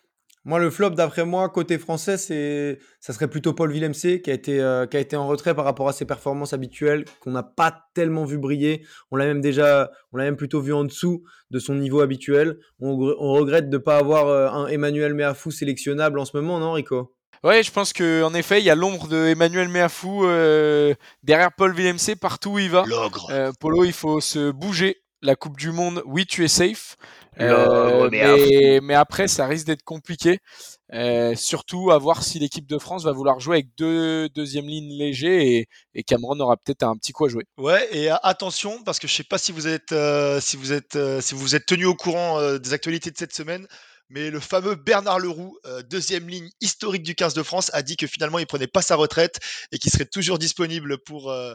[0.46, 4.32] Moi, le flop, d'après moi, côté français, c'est, ça serait plutôt Paul Villemc qui a
[4.32, 7.42] été, euh, qui a été en retrait par rapport à ses performances habituelles, qu'on n'a
[7.42, 8.86] pas tellement vu briller.
[9.10, 12.58] On l'a même déjà, on l'a même plutôt vu en dessous de son niveau habituel.
[12.78, 16.36] On, gre- on regrette de ne pas avoir euh, un Emmanuel Meafou sélectionnable en ce
[16.36, 17.16] moment, non, Rico?
[17.42, 21.74] Ouais, je pense qu'en effet, il y a l'ombre de Emmanuel Meafou euh, derrière Paul
[21.74, 22.84] Villemc partout où il va.
[23.30, 25.02] Euh, Polo, il faut se bouger.
[25.22, 26.96] La Coupe du Monde, oui, tu es safe.
[27.40, 30.38] Euh, mais, mais après, ça risque d'être compliqué.
[30.94, 34.96] Euh, surtout à voir si l'équipe de France va vouloir jouer avec deux deuxième lignes
[34.96, 37.44] légers et, et Cameron aura peut-être un petit coup à jouer.
[37.58, 40.96] Ouais, et attention, parce que je sais pas si vous êtes, euh, si vous êtes,
[40.96, 43.66] euh, si vous vous êtes tenu au courant euh, des actualités de cette semaine,
[44.08, 47.96] mais le fameux Bernard Leroux, euh, deuxième ligne historique du 15 de France, a dit
[47.96, 49.40] que finalement il prenait pas sa retraite
[49.72, 51.54] et qu'il serait toujours disponible pour, euh,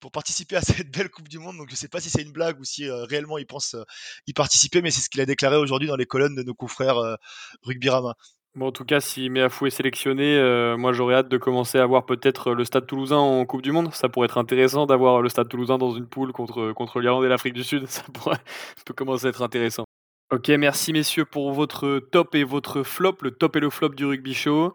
[0.00, 1.56] pour participer à cette belle Coupe du Monde.
[1.56, 3.82] Donc je sais pas si c'est une blague ou si euh, réellement il pense euh,
[4.26, 6.98] y participer, mais c'est ce qu'il a déclaré aujourd'hui dans les colonnes de nos confrères
[6.98, 7.16] euh,
[7.62, 8.14] Rugby Rama.
[8.54, 10.40] Bon, en tout cas, si Meafou est sélectionné,
[10.78, 13.92] moi j'aurais hâte de commencer à voir peut-être le Stade Toulousain en Coupe du Monde.
[13.92, 17.28] Ça pourrait être intéressant d'avoir le Stade Toulousain dans une poule contre, contre l'Irlande et
[17.28, 17.86] l'Afrique du Sud.
[17.86, 18.38] Ça pourrait,
[18.76, 19.84] ça peut commencer à être intéressant.
[20.32, 24.06] Ok, merci messieurs pour votre top et votre flop, le top et le flop du
[24.06, 24.74] rugby show.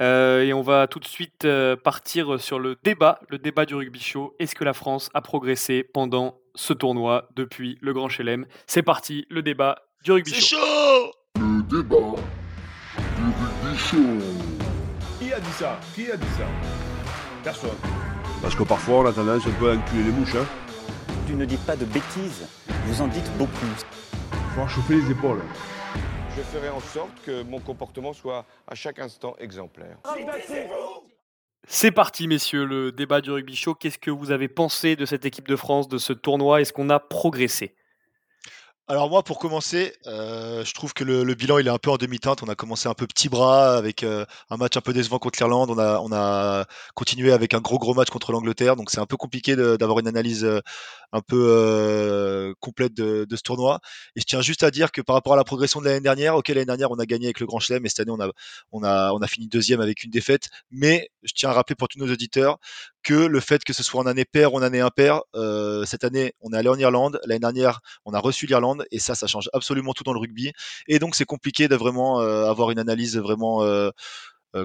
[0.00, 3.74] Euh, et on va tout de suite euh, partir sur le débat, le débat du
[3.74, 4.34] rugby show.
[4.38, 8.46] Est-ce que la France a progressé pendant ce tournoi depuis le Grand Chelem?
[8.66, 10.56] C'est parti, le débat du rugby C'est show.
[10.56, 12.16] chaud Le débat
[13.16, 13.96] du rugby show.
[15.18, 15.78] Qui a dit ça?
[15.94, 16.46] Qui a dit ça?
[17.44, 17.70] Personne.
[18.40, 20.34] Parce que parfois on a tendance un peu à enculer les mouches.
[20.34, 20.46] Hein.
[21.26, 22.46] Tu ne dites pas de bêtises,
[22.86, 23.66] vous en dites beaucoup.
[24.54, 25.42] Faut chauffer les épaules.
[26.36, 29.98] Je ferai en sorte que mon comportement soit à chaque instant exemplaire.
[31.66, 33.74] C'est parti, messieurs, le débat du rugby show.
[33.74, 36.60] Qu'est-ce que vous avez pensé de cette équipe de France, de ce tournoi?
[36.60, 37.74] Est-ce qu'on a progressé?
[38.90, 41.96] Alors moi, pour commencer, euh, je trouve que le, bilan il est un peu en
[41.96, 42.42] demi-teinte.
[42.42, 45.38] On a commencé un peu petit bras avec euh, un match un peu décevant contre
[45.38, 45.70] l'Irlande.
[45.70, 48.74] On a, on a continué avec un gros gros match contre l'Angleterre.
[48.74, 50.60] Donc c'est un peu compliqué d'avoir une analyse euh,
[51.12, 53.78] un peu complète de, de ce tournoi.
[54.16, 56.34] Et je tiens juste à dire que par rapport à la progression de l'année dernière,
[56.34, 58.28] ok l'année dernière on a gagné avec le Grand Chelem et cette année on a,
[58.72, 60.48] on a, on a fini deuxième avec une défaite.
[60.72, 62.58] Mais je tiens à rappeler pour tous nos auditeurs
[63.02, 66.04] que le fait que ce soit en année paire ou en année impaire, euh, cette
[66.04, 69.26] année on est allé en Irlande, l'année dernière on a reçu l'Irlande et ça ça
[69.26, 70.52] change absolument tout dans le rugby.
[70.86, 73.90] Et donc c'est compliqué de vraiment euh, avoir une analyse vraiment euh,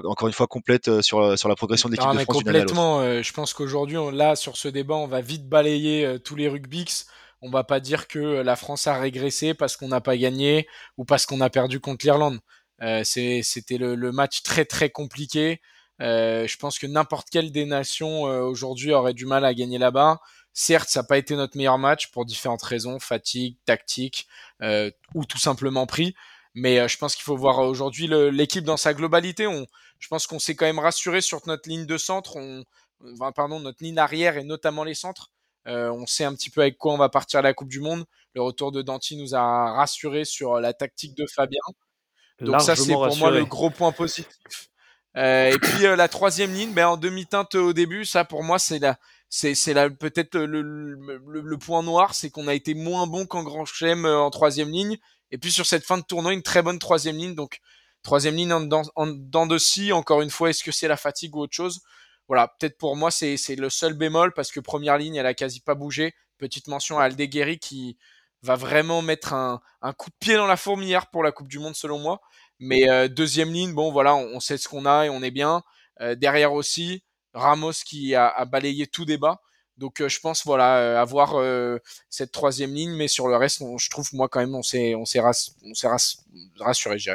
[0.04, 3.22] encore une fois complète sur, sur la progression de l'équipe Ah, de France complètement.
[3.22, 7.06] je pense qu'aujourd'hui, on- là, sur ce débat, on va vite balayer tous les rugbyx.
[7.40, 11.04] On va pas dire que la France a régressé parce qu'on n'a pas gagné ou
[11.04, 12.38] parce qu'on a perdu contre l'Irlande.
[12.82, 15.60] Euh, C'était le, le match très très compliqué.
[16.02, 19.78] Euh, je pense que n'importe quelle des nations euh, aujourd'hui aurait du mal à gagner
[19.78, 20.20] là-bas.
[20.52, 24.26] Certes, ça n'a pas été notre meilleur match pour différentes raisons, fatigue, tactique
[24.62, 26.14] euh, ou tout simplement prix.
[26.54, 29.46] Mais je pense qu'il faut voir aujourd'hui l'équipe dans sa globalité.
[29.46, 29.66] On,
[29.98, 32.64] je pense qu'on s'est quand même rassuré sur notre ligne de centre, on,
[33.12, 35.30] enfin, pardon, notre ligne arrière et notamment les centres.
[35.66, 38.06] On sait un petit peu avec quoi on va partir à la Coupe du Monde.
[38.34, 41.60] Le retour de Danti nous a rassuré sur la tactique de Fabien.
[42.40, 44.26] Donc ça, c'est pour moi le gros point positif.
[45.16, 48.58] Euh, et puis euh, la troisième ligne, ben, en demi-teinte au début, ça pour moi
[48.58, 48.98] c'est la,
[49.30, 53.24] c'est, c'est la, peut-être le, le, le- point noir, c'est qu'on a été moins bon
[53.26, 54.98] qu'en Grand Chelem euh, en troisième ligne.
[55.30, 57.34] Et puis sur cette fin de tournoi, une très bonne troisième ligne.
[57.34, 57.60] Donc
[58.02, 59.92] troisième ligne en, dedans- en dents de scie.
[59.92, 61.80] Encore une fois, est-ce que c'est la fatigue ou autre chose?
[62.28, 65.34] Voilà, peut-être pour moi c'est, c'est le seul bémol parce que première ligne, elle a
[65.34, 66.14] quasi pas bougé.
[66.38, 67.96] Petite mention à Aldeguerri qui
[68.42, 71.58] va vraiment mettre un, un coup de pied dans la fourmilière pour la Coupe du
[71.58, 72.20] Monde selon moi.
[72.58, 75.62] Mais euh, deuxième ligne, bon voilà, on, sait ce qu'on a et on est bien.
[76.00, 77.02] Euh, derrière aussi,
[77.34, 79.40] Ramos qui a, balayé tout débat.
[79.76, 81.34] Donc euh, je pense voilà euh, avoir
[82.08, 85.04] cette troisième ligne, mais sur le reste, je trouve moi quand même on s'est on
[85.04, 85.20] s'est
[86.58, 87.10] rassuré, je.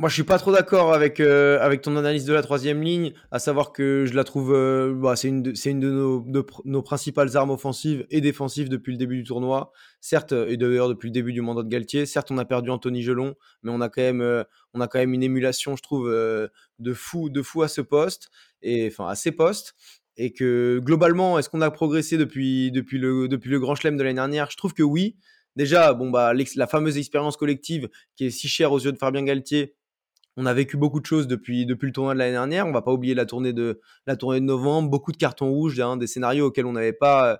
[0.00, 3.12] Moi, je suis pas trop d'accord avec, euh, avec ton analyse de la troisième ligne,
[3.30, 6.24] à savoir que je la trouve, euh, bah, c'est une c'est une de nos,
[6.64, 9.72] nos principales armes offensives et défensives depuis le début du tournoi.
[10.00, 13.02] Certes, et d'ailleurs depuis le début du mandat de Galtier, certes, on a perdu Anthony
[13.02, 16.08] Gelon, mais on a quand même, euh, on a quand même une émulation, je trouve,
[16.08, 18.30] euh, de fou, de fou à ce poste,
[18.62, 19.74] et enfin à ces postes.
[20.16, 24.02] Et que globalement, est-ce qu'on a progressé depuis, depuis, le, depuis le grand chelem de
[24.02, 24.50] l'année dernière?
[24.50, 25.18] Je trouve que oui.
[25.56, 29.24] Déjà, bon, bah, la fameuse expérience collective qui est si chère aux yeux de Fabien
[29.24, 29.74] Galtier,
[30.36, 32.66] on a vécu beaucoup de choses depuis, depuis le tournoi de l'année dernière.
[32.66, 35.80] On va pas oublier la tournée de, la tournée de novembre, beaucoup de cartons rouges,
[35.80, 37.36] hein, des scénarios auxquels on n'avait pas, euh,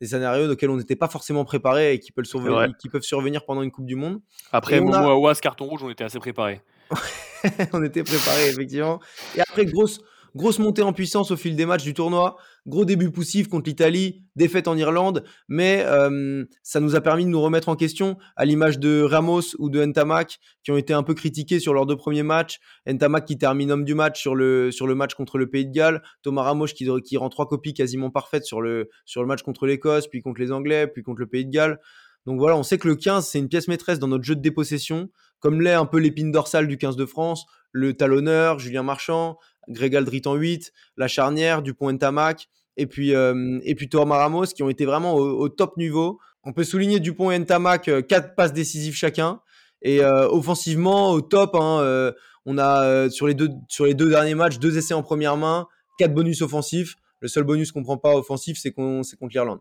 [0.00, 3.44] des scénarios auxquels on n'était pas forcément préparé et qui peuvent, survenir, qui peuvent survenir
[3.44, 4.20] pendant une Coupe du Monde.
[4.52, 6.60] Après a- Momo Awas, carton rouge, on était assez préparés.
[7.72, 9.00] on était préparé effectivement.
[9.36, 10.00] Et après, grosse,
[10.36, 12.36] grosse montée en puissance au fil des matchs du tournoi.
[12.66, 17.30] Gros début poussif contre l'Italie, défaite en Irlande, mais euh, ça nous a permis de
[17.30, 21.02] nous remettre en question, à l'image de Ramos ou de Ntamak, qui ont été un
[21.02, 22.60] peu critiqués sur leurs deux premiers matchs.
[22.86, 25.72] Ntamak qui termine homme du match sur le, sur le match contre le Pays de
[25.72, 26.02] Galles.
[26.22, 29.66] Thomas Ramos qui, qui rend trois copies quasiment parfaites sur le, sur le match contre
[29.66, 31.78] l'Écosse, puis contre les Anglais, puis contre le Pays de Galles.
[32.26, 34.40] Donc voilà, on sait que le 15, c'est une pièce maîtresse dans notre jeu de
[34.40, 35.08] dépossession,
[35.40, 39.94] comme l'est un peu l'épine dorsale du 15 de France, le talonneur, Julien Marchand, Greg
[39.96, 44.62] Aldrit en 8, la charnière, Dupont Ntamak, et puis, euh, et puis Thomas Ramos, qui
[44.62, 46.18] ont été vraiment au, top niveau.
[46.44, 49.40] On peut souligner Dupont et Ntamak, euh, quatre passes décisives chacun.
[49.82, 52.12] Et euh, offensivement, au top, hein, euh,
[52.44, 55.36] on a euh, sur, les deux, sur les deux derniers matchs, deux essais en première
[55.36, 55.66] main,
[55.98, 56.96] quatre bonus offensifs.
[57.20, 59.60] Le seul bonus qu'on prend pas offensif, c'est qu'on- contre l'Irlande.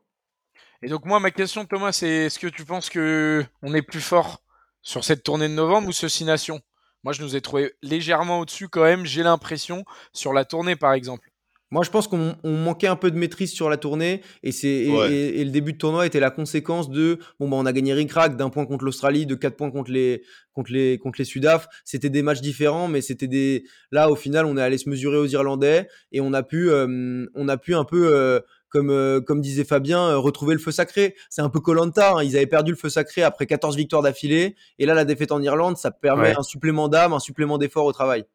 [0.82, 4.02] Et donc moi ma question Thomas, c'est est-ce que tu penses que on est plus
[4.02, 4.42] fort
[4.86, 6.62] sur cette tournée de novembre ou ce Six Nations?
[7.04, 10.94] Moi je nous ai trouvé légèrement au-dessus quand même, j'ai l'impression sur la tournée par
[10.94, 11.30] exemple.
[11.72, 14.68] Moi, je pense qu'on on manquait un peu de maîtrise sur la tournée et, c'est,
[14.70, 15.12] et, Ouais.
[15.12, 17.92] et- et le début de tournoi était la conséquence de bon, bah, on a gagné
[17.94, 20.22] ric-rac d'un point contre l'Australie, de quatre points contre les,
[20.54, 21.68] contre les, contre les Sudaf.
[21.84, 23.66] C'était des matchs différents, mais c'était des.
[23.92, 27.26] Là, au final, on est allé se mesurer aux Irlandais et on a pu, euh,
[27.34, 28.16] on a pu un peu.
[28.16, 28.40] euh,
[28.76, 31.16] comme, euh, comme disait Fabien, euh, retrouver le feu sacré.
[31.30, 32.24] C'est un peu Colanta.
[32.24, 34.56] Ils avaient perdu le feu sacré après 14 victoires d'affilée.
[34.80, 36.38] Et là, la défaite en Irlande, ça permet Ouais.
[36.38, 38.26] un supplément d'âme, un supplément d'effort au travail.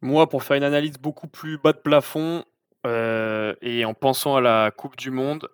[0.00, 2.44] Moi, pour faire une analyse beaucoup plus bas de plafond,
[2.86, 5.48] euh, et en pensant à la Coupe du Monde,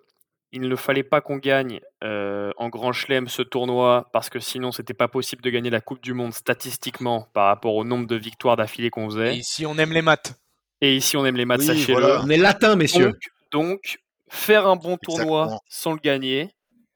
[0.51, 4.71] il ne fallait pas qu'on gagne euh, en Grand Chelem ce tournoi, parce que sinon,
[4.71, 8.15] c'était pas possible de gagner la Coupe du Monde statistiquement par rapport au nombre de
[8.15, 9.33] victoires d'affilée qu'on faisait.
[9.35, 10.35] Et ici, on aime les maths.
[10.81, 11.99] Et ici, on aime les maths, Oui, sachez-le.
[11.99, 12.21] voilà.
[12.23, 13.05] On est latin, messieurs.
[13.11, 13.15] Donc,
[13.51, 13.97] donc,
[14.35, 15.61] faire un bon tournoi Exactement.
[15.69, 16.49] sans le gagner,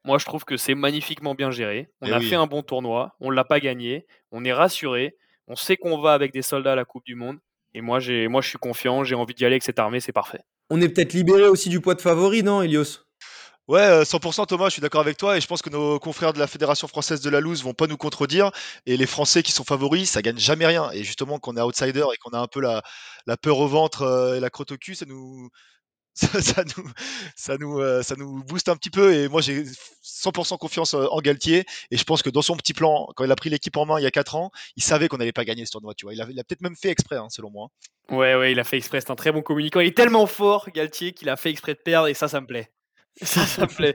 [0.04, 1.90] moi je trouve que c'est magnifiquement bien géré.
[2.00, 2.28] On Eh a oui.
[2.28, 6.12] fait un bon tournoi, on l'a pas gagné, on est rassuré, on sait qu'on va
[6.12, 7.38] avec des soldats à la Coupe du Monde.
[7.74, 10.12] Et moi, j'ai, moi je suis confiant, j'ai envie d'y aller avec cette armée, c'est
[10.12, 10.40] parfait.
[10.70, 12.98] On est peut-être libéré aussi du poids de favori, non, Elios?
[13.68, 16.32] Ouais, euh, 100% Thomas, je suis d'accord avec toi et je pense que nos confrères
[16.32, 18.50] de la Fédération française de la loose vont pas nous contredire
[18.86, 22.04] et les Français qui sont favoris, ça gagne jamais rien et justement qu'on est outsider
[22.12, 22.82] et qu'on a un peu la,
[23.26, 25.50] la peur au ventre euh, et la crotte au cul, ça nous
[26.20, 26.90] ça, ça nous
[27.36, 29.64] ça nous euh, ça nous booste un petit peu et moi j'ai
[30.02, 33.30] 100% confiance euh, en Galtier et je pense que dans son petit plan quand il
[33.32, 35.44] a pris l'équipe en main il y a 4 ans, il savait qu'on n'allait pas
[35.44, 36.14] gagner ce tournoi, tu vois.
[36.14, 37.68] Il a, il a peut-être même fait exprès hein, selon moi.
[38.10, 39.78] Ouais, ouais, il a fait exprès, c'est un très bon communicant.
[39.80, 42.46] Il est tellement fort, Galtier, qu'il a fait exprès de perdre et ça, ça me
[42.46, 42.70] plaît.
[43.22, 43.94] Ça, ça me plaît.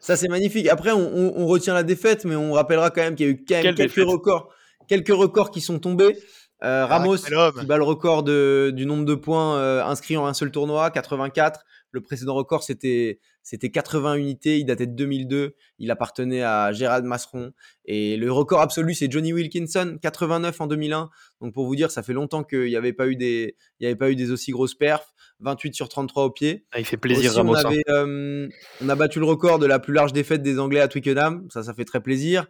[0.00, 0.68] Ça, c'est magnifique.
[0.68, 3.32] Après, on, on- on retient la défaite, mais on rappellera quand même qu'il y a
[3.32, 4.04] eu quand même Quelle quelques défaite?
[4.04, 4.50] records,
[4.88, 6.16] quelques records qui sont tombés.
[6.62, 7.54] Euh, Ramos quel homme.
[7.60, 10.90] qui bat le record de- du nombre de points euh, inscrits en un seul tournoi,
[10.90, 11.64] 84.
[11.90, 14.58] Le précédent record, c'était c'était 80 unités.
[14.58, 15.54] Il datait de 2002.
[15.78, 17.52] Il appartenait à Gérald Masseron.
[17.84, 21.10] Et le record absolu, c'est Johnny Wilkinson, 89 en 2001.
[21.42, 23.86] Donc pour vous dire, ça fait longtemps qu'il n'y avait pas eu des il y
[23.86, 25.12] avait pas eu des aussi grosses perfs.
[25.40, 26.64] 28 sur 33 au pied.
[26.72, 27.54] Ah, il fait plaisir, Aussi, Ramos.
[27.54, 27.64] On, hein.
[27.66, 28.48] avait, euh,
[28.82, 31.46] on a battu le record de la plus large défaite des Anglais à Twickenham.
[31.50, 32.46] Ça, ça fait très plaisir.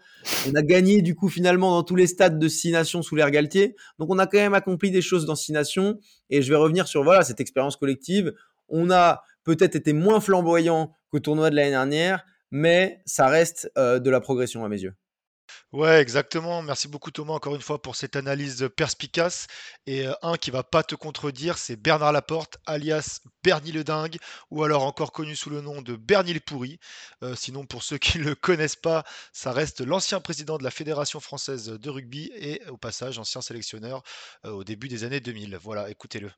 [0.48, 3.30] On a gagné, du coup, finalement, dans tous les stades de Six Nations sous l'ère
[3.30, 3.74] Galtier.
[3.98, 5.98] Donc, on a quand même accompli des choses dans Six Nations.
[6.30, 8.32] Et je vais revenir sur voilà, cette expérience collective.
[8.68, 13.98] On a peut-être été moins flamboyant qu'au tournoi de l'année dernière, mais ça reste euh,
[13.98, 14.94] de la progression à mes yeux.
[15.72, 16.62] Ouais, exactement.
[16.62, 19.46] Merci beaucoup Thomas encore une fois pour cette analyse perspicace.
[19.86, 24.16] Et euh, un qui va pas te contredire, c'est Bernard Laporte, alias Bernie le Dingue,
[24.50, 26.78] ou alors encore connu sous le nom de Bernie le Pourri.
[27.22, 30.70] Euh, sinon, pour ceux qui ne le connaissent pas, ça reste l'ancien président de la
[30.70, 34.02] Fédération française de rugby et au passage ancien sélectionneur
[34.44, 35.58] euh, au début des années 2000.
[35.60, 36.30] Voilà, écoutez-le.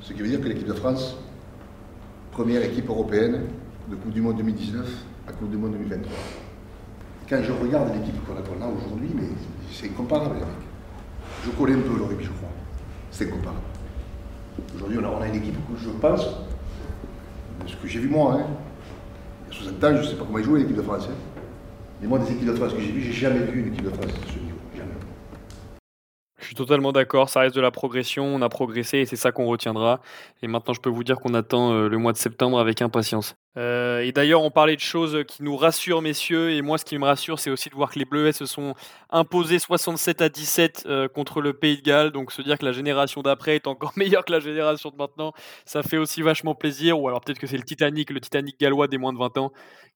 [0.00, 1.16] Ce qui veut dire que l'équipe de France,
[2.32, 3.48] première équipe européenne
[3.88, 4.88] de Coupe du Monde 2019
[5.28, 6.41] à Coupe du Monde 2023.
[7.28, 9.22] Quand je regarde l'équipe qu'on a, aujourd'hui, mais
[9.70, 10.36] c'est incomparable.
[11.44, 12.48] Je connais un peu le rugby, je crois.
[13.10, 13.60] C'est incomparable.
[14.76, 16.26] Aujourd'hui, on a, une équipe que je pense,
[17.66, 18.46] ce que j'ai vu moi, hein,
[19.50, 21.08] il y a 60 ans, je ne sais pas comment ils jouent l'équipe de France.
[21.10, 21.14] hein.
[22.00, 23.90] Mais moi, des équipes de France que j'ai vues, j'ai jamais vu une équipe de
[23.90, 24.58] France à ce niveau.
[24.76, 24.90] Jamais.
[26.38, 29.30] Je suis totalement d'accord, ça reste de la progression, on a progressé et c'est ça
[29.30, 30.00] qu'on retiendra.
[30.42, 33.36] Et maintenant, je peux vous dire qu'on attend euh, le mois de septembre avec impatience.
[33.58, 36.96] Euh, et d'ailleurs, on parlait de choses qui nous rassurent, messieurs, et moi, ce qui
[36.96, 38.74] me rassure, c'est aussi de voir que les Bleuets se sont
[39.10, 42.12] imposés 67 à 17 euh, contre le Pays de Galles.
[42.12, 45.32] Donc, se dire que la génération d'après est encore meilleure que la génération de maintenant,
[45.66, 46.98] ça fait aussi vachement plaisir.
[46.98, 49.52] Ou alors peut-être que c'est le Titanic, le Titanic gallois des moins de 20 ans,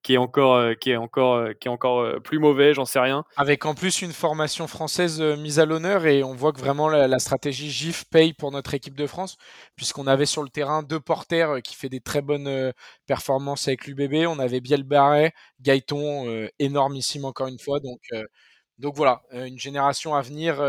[0.07, 2.85] qui est encore, euh, qui est encore, euh, qui est encore euh, plus mauvais, j'en
[2.85, 3.25] sais rien.
[3.37, 7.19] Avec en plus une formation française mise à l'honneur et on voit que vraiment la,
[7.19, 9.37] stratégie GIF paye pour notre équipe de France
[9.75, 12.73] puisqu'on avait sur le terrain deux porteurs qui fait des très bonnes
[13.07, 14.29] performances avec l'UBB.
[14.29, 17.81] On avait Biel Barret, Gaëton, énormissime encore une fois.
[17.81, 20.63] Donc, voilà, une génération à venir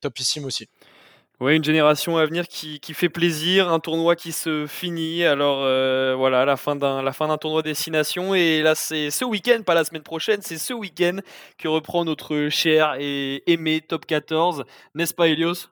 [0.00, 0.70] topissime aussi.
[1.40, 5.24] Oui, une génération à venir qui, qui fait plaisir, un tournoi qui se finit.
[5.24, 8.34] Alors euh, voilà, la fin d'un la fin d'un tournoi destination.
[8.34, 11.20] Et là c'est ce week-end, pas la semaine prochaine, c'est ce week-end
[11.56, 15.70] que reprend notre cher et aimé top 14, n'est-ce pas Elios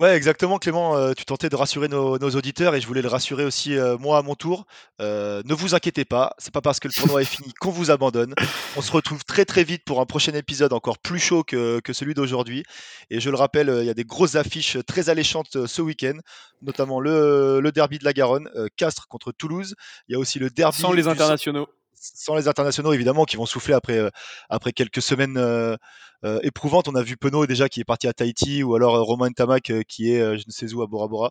[0.00, 0.96] Ouais, exactement, Clément.
[0.96, 3.98] euh, tu tentais de rassurer nos, nos auditeurs et je voulais le rassurer aussi euh,
[3.98, 4.64] moi à mon tour.
[5.02, 7.90] Euh, ne vous inquiétez pas, c'est pas parce que le tournoi est fini qu'on vous
[7.90, 8.34] abandonne.
[8.76, 11.92] On se retrouve très très vite pour un prochain épisode encore plus chaud que, que
[11.92, 12.64] celui d'aujourd'hui.
[13.10, 15.82] Et je le rappelle, euh, il y a des grosses affiches très alléchantes euh, ce
[15.82, 16.16] week-end,
[16.62, 19.74] notamment le, le derby de la Garonne, euh, Castres contre Toulouse.
[20.08, 21.68] Il y a aussi le derby Sans les du- internationaux.
[21.94, 24.08] sans les internationaux évidemment qui vont souffler après, euh,
[24.48, 25.76] après quelques semaines euh,
[26.24, 26.88] euh, éprouvantes.
[26.88, 29.70] On a vu Penaud déjà qui est parti à Tahiti ou alors euh, Romain Tamac
[29.70, 31.30] euh, qui est euh, je ne sais où à Bora Bora.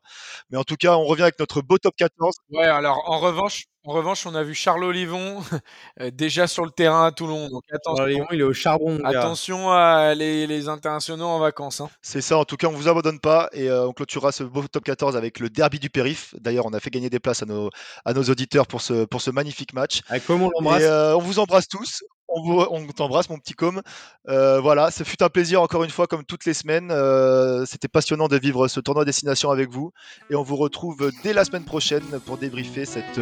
[0.50, 2.36] Mais en tout cas, on revient avec notre beau top 14.
[2.52, 5.42] Ouais, alors en revanche, en revanche, on a vu Charles Olivon
[6.02, 7.48] euh, déjà sur le terrain à Toulon.
[7.50, 11.80] Donc attention, Olivon, il est au charbon, attention à les, les internationaux en vacances.
[11.82, 11.90] hein.
[12.02, 14.68] C'est ça, en tout cas, on vous abandonne pas et euh, on clôturera ce beau
[14.68, 16.36] top 14 avec le derby du périph.
[16.40, 17.70] D'ailleurs, on a fait gagner des places à nos,
[18.06, 20.02] à nos auditeurs pour ce, pour ce magnifique match.
[20.10, 20.82] Avec comme on l'embrasse.
[20.82, 22.04] Et, euh, on vous embrasse tous.
[22.32, 23.82] On, t'embrasse, mon petit com.
[24.28, 26.92] Euh, voilà, ce fut un plaisir encore une fois, comme toutes les semaines.
[26.92, 29.92] Euh, C'était passionnant de vivre ce tournoi destination avec vous.
[30.30, 33.20] Et on vous retrouve dès la semaine prochaine pour débriefer cette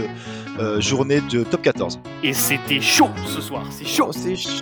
[0.60, 1.99] euh, journée de top 14.
[2.24, 4.12] Et c'était chaud ce soir, c'est chaud.
[4.12, 4.62] c'est chaud.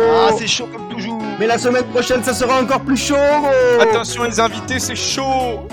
[0.00, 1.20] Ah, c'est chaud comme toujours.
[1.38, 3.16] Mais la semaine prochaine, ça sera encore plus chaud.
[3.80, 5.66] Attention les invités, c'est chaud